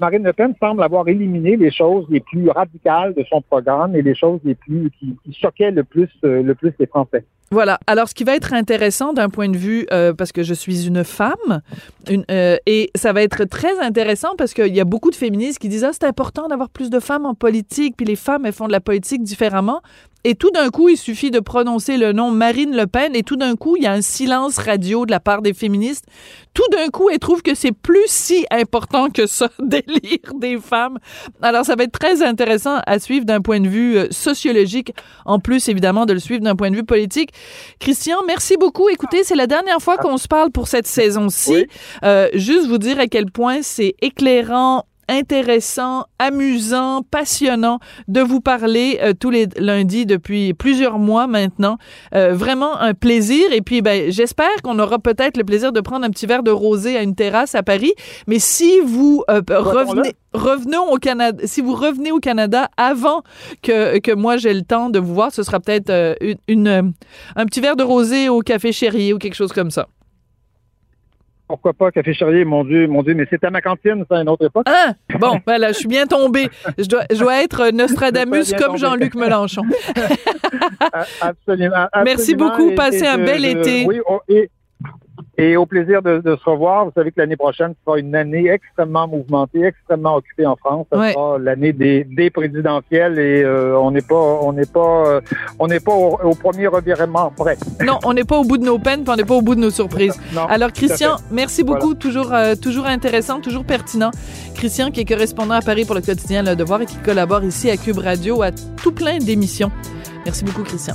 Marine 0.00 0.24
Le 0.24 0.32
Pen 0.32 0.54
semble 0.60 0.82
avoir 0.82 1.06
éliminé 1.08 1.56
les 1.56 1.70
choses 1.70 2.06
les 2.10 2.20
plus 2.20 2.48
radicales 2.50 3.14
de 3.14 3.24
son 3.24 3.40
programme 3.42 3.69
et 3.94 4.02
les 4.02 4.14
choses 4.14 4.40
les 4.44 4.54
plus 4.54 4.90
qui, 4.90 5.16
choquaient 5.32 5.70
le 5.70 5.84
plus 5.84 6.10
euh, 6.24 6.42
le 6.42 6.54
plus 6.54 6.72
les 6.78 6.86
Français. 6.86 7.24
Voilà. 7.52 7.80
Alors, 7.88 8.08
ce 8.08 8.14
qui 8.14 8.22
va 8.22 8.36
être 8.36 8.52
intéressant 8.52 9.12
d'un 9.12 9.28
point 9.28 9.48
de 9.48 9.56
vue, 9.56 9.84
euh, 9.92 10.12
parce 10.14 10.30
que 10.30 10.44
je 10.44 10.54
suis 10.54 10.86
une 10.86 11.02
femme, 11.02 11.62
une, 12.08 12.24
euh, 12.30 12.56
et 12.66 12.92
ça 12.94 13.12
va 13.12 13.22
être 13.22 13.42
très 13.42 13.76
intéressant 13.80 14.36
parce 14.38 14.54
qu'il 14.54 14.72
y 14.72 14.78
a 14.78 14.84
beaucoup 14.84 15.10
de 15.10 15.16
féministes 15.16 15.58
qui 15.58 15.68
disent 15.68 15.82
ah 15.82 15.90
c'est 15.92 16.06
important 16.06 16.46
d'avoir 16.46 16.70
plus 16.70 16.90
de 16.90 17.00
femmes 17.00 17.26
en 17.26 17.34
politique, 17.34 17.96
puis 17.96 18.06
les 18.06 18.14
femmes 18.14 18.46
elles 18.46 18.52
font 18.52 18.68
de 18.68 18.72
la 18.72 18.78
politique 18.78 19.24
différemment. 19.24 19.82
Et 20.22 20.34
tout 20.34 20.50
d'un 20.50 20.68
coup, 20.68 20.90
il 20.90 20.98
suffit 20.98 21.30
de 21.30 21.40
prononcer 21.40 21.96
le 21.96 22.12
nom 22.12 22.30
Marine 22.30 22.76
Le 22.76 22.86
Pen 22.86 23.16
et 23.16 23.22
tout 23.22 23.36
d'un 23.36 23.56
coup, 23.56 23.76
il 23.76 23.84
y 23.84 23.86
a 23.86 23.92
un 23.92 24.02
silence 24.02 24.58
radio 24.58 25.06
de 25.06 25.10
la 25.10 25.18
part 25.18 25.40
des 25.40 25.54
féministes. 25.54 26.04
Tout 26.52 26.68
d'un 26.72 26.88
coup, 26.88 27.08
elles 27.08 27.18
trouvent 27.18 27.40
que 27.40 27.54
c'est 27.54 27.72
plus 27.72 28.04
si 28.06 28.44
important 28.50 29.08
que 29.08 29.26
ça 29.26 29.48
d'élire 29.58 30.34
des 30.38 30.58
femmes. 30.58 30.98
Alors, 31.40 31.64
ça 31.64 31.74
va 31.74 31.84
être 31.84 31.98
très 31.98 32.22
intéressant 32.22 32.80
à 32.86 32.98
suivre 32.98 33.24
d'un 33.24 33.40
point 33.40 33.60
de 33.60 33.68
vue 33.68 33.96
euh, 33.96 34.08
sociologique, 34.10 34.92
en 35.24 35.38
plus 35.38 35.70
évidemment 35.70 36.04
de 36.04 36.12
le 36.12 36.18
suivre 36.18 36.42
d'un 36.42 36.56
point 36.56 36.70
de 36.70 36.76
vue 36.76 36.84
politique. 36.84 37.30
Christian, 37.78 38.18
merci 38.26 38.56
beaucoup. 38.56 38.88
Écoutez, 38.88 39.24
c'est 39.24 39.34
la 39.34 39.46
dernière 39.46 39.78
fois 39.80 39.96
qu'on 39.96 40.18
se 40.18 40.28
parle 40.28 40.50
pour 40.50 40.68
cette 40.68 40.86
saison-ci. 40.86 41.66
Euh, 42.02 42.28
juste 42.34 42.66
vous 42.66 42.78
dire 42.78 42.98
à 42.98 43.06
quel 43.06 43.30
point 43.30 43.62
c'est 43.62 43.94
éclairant, 44.02 44.84
intéressant, 45.10 46.06
amusant, 46.18 47.02
passionnant 47.02 47.80
de 48.08 48.20
vous 48.20 48.40
parler 48.40 48.98
euh, 49.02 49.12
tous 49.12 49.30
les 49.30 49.48
lundis 49.58 50.06
depuis 50.06 50.54
plusieurs 50.54 50.98
mois 50.98 51.26
maintenant. 51.26 51.76
Euh, 52.14 52.32
vraiment 52.32 52.78
un 52.78 52.94
plaisir. 52.94 53.52
Et 53.52 53.60
puis, 53.60 53.82
ben, 53.82 54.10
j'espère 54.10 54.62
qu'on 54.62 54.78
aura 54.78 54.98
peut-être 54.98 55.36
le 55.36 55.44
plaisir 55.44 55.72
de 55.72 55.80
prendre 55.80 56.06
un 56.06 56.10
petit 56.10 56.26
verre 56.26 56.44
de 56.44 56.52
rosé 56.52 56.96
à 56.96 57.02
une 57.02 57.16
terrasse 57.16 57.54
à 57.54 57.62
Paris. 57.62 57.92
Mais 58.28 58.38
si 58.38 58.80
vous 58.80 59.24
euh, 59.28 59.42
revenez, 59.48 60.14
revenons 60.32 60.90
au 60.92 60.96
Canada, 60.96 61.42
si 61.44 61.60
vous 61.60 61.74
revenez 61.74 62.12
au 62.12 62.20
Canada 62.20 62.68
avant 62.76 63.22
que, 63.62 63.98
que 63.98 64.12
moi 64.12 64.36
j'ai 64.36 64.54
le 64.54 64.62
temps 64.62 64.90
de 64.90 65.00
vous 65.00 65.14
voir, 65.14 65.32
ce 65.32 65.42
sera 65.42 65.58
peut-être 65.58 66.16
une, 66.46 66.92
un 67.36 67.46
petit 67.46 67.60
verre 67.60 67.76
de 67.76 67.82
rosé 67.82 68.28
au 68.28 68.40
café 68.40 68.70
Chéri 68.72 69.12
ou 69.12 69.18
quelque 69.18 69.34
chose 69.34 69.52
comme 69.52 69.72
ça 69.72 69.88
pourquoi 71.50 71.72
pas 71.72 71.90
Café 71.90 72.14
Charrier, 72.14 72.44
mon 72.44 72.62
Dieu, 72.62 72.86
mon 72.86 73.02
Dieu, 73.02 73.14
mais 73.14 73.26
c'était 73.28 73.48
à 73.48 73.50
ma 73.50 73.60
cantine, 73.60 74.04
c'est 74.08 74.16
à 74.16 74.20
une 74.20 74.28
autre 74.28 74.46
époque. 74.46 74.66
Ah, 74.68 74.92
bon, 75.18 75.40
voilà, 75.44 75.72
je 75.72 75.78
suis 75.78 75.88
bien 75.88 76.06
tombé. 76.06 76.48
Je 76.78 76.86
dois, 76.86 77.02
je 77.10 77.18
dois 77.18 77.42
être 77.42 77.70
Nostradamus 77.70 78.54
comme 78.56 78.76
Jean-Luc 78.76 79.16
Mélenchon. 79.16 79.62
absolument, 81.20 81.88
Merci 82.04 82.36
beaucoup, 82.36 82.72
passez 82.76 83.04
un 83.04 83.18
bel 83.18 83.44
été. 83.44 83.84
Oui, 83.84 84.00
et, 84.28 84.48
et 85.40 85.56
au 85.56 85.64
plaisir 85.64 86.02
de, 86.02 86.20
se 86.22 86.50
revoir. 86.50 86.84
Vous 86.84 86.92
savez 86.94 87.10
que 87.12 87.18
l'année 87.18 87.36
prochaine 87.36 87.72
sera 87.84 87.98
une 87.98 88.14
année 88.14 88.48
extrêmement 88.48 89.08
mouvementée, 89.08 89.64
extrêmement 89.64 90.16
occupée 90.16 90.44
en 90.44 90.56
France. 90.56 90.86
Ce 90.92 90.98
sera 90.98 91.38
l'année 91.38 91.72
des, 91.72 92.30
présidentielles 92.30 93.18
et 93.18 93.42
euh, 93.42 93.76
on 93.78 93.90
n'est 93.90 94.02
pas, 94.02 94.14
on 94.42 94.52
n'est 94.52 94.66
pas, 94.66 95.06
euh, 95.06 95.20
on 95.58 95.66
n'est 95.66 95.80
pas 95.80 95.94
au, 95.94 96.34
premier 96.34 96.66
revirement 96.66 97.32
prêt. 97.34 97.56
Non, 97.82 97.98
on 98.04 98.12
n'est 98.12 98.24
pas 98.24 98.38
au 98.38 98.44
bout 98.44 98.58
de 98.58 98.64
nos 98.64 98.78
peines, 98.78 99.02
puis 99.02 99.12
on 99.12 99.16
n'est 99.16 99.24
pas 99.24 99.34
au 99.34 99.42
bout 99.42 99.54
de 99.54 99.60
nos 99.60 99.70
surprises. 99.70 100.20
Alors 100.48 100.72
Christian, 100.72 101.16
merci 101.30 101.64
beaucoup, 101.64 101.94
toujours, 101.94 102.32
euh, 102.34 102.54
toujours 102.54 102.86
intéressant, 102.86 103.40
toujours 103.40 103.64
pertinent. 103.64 104.10
Christian 104.54 104.90
qui 104.90 105.00
est 105.00 105.04
correspondant 105.06 105.54
à 105.54 105.62
Paris 105.62 105.86
pour 105.86 105.94
le 105.94 106.02
quotidien 106.02 106.42
Le 106.42 106.54
Devoir 106.54 106.82
et 106.82 106.86
qui 106.86 106.98
collabore 106.98 107.44
ici 107.44 107.70
à 107.70 107.78
Cube 107.78 107.98
Radio 107.98 108.42
à 108.42 108.50
tout 108.52 108.92
plein 108.92 109.18
d'émissions. 109.18 109.72
Merci 110.26 110.44
beaucoup 110.44 110.62
Christian. 110.62 110.94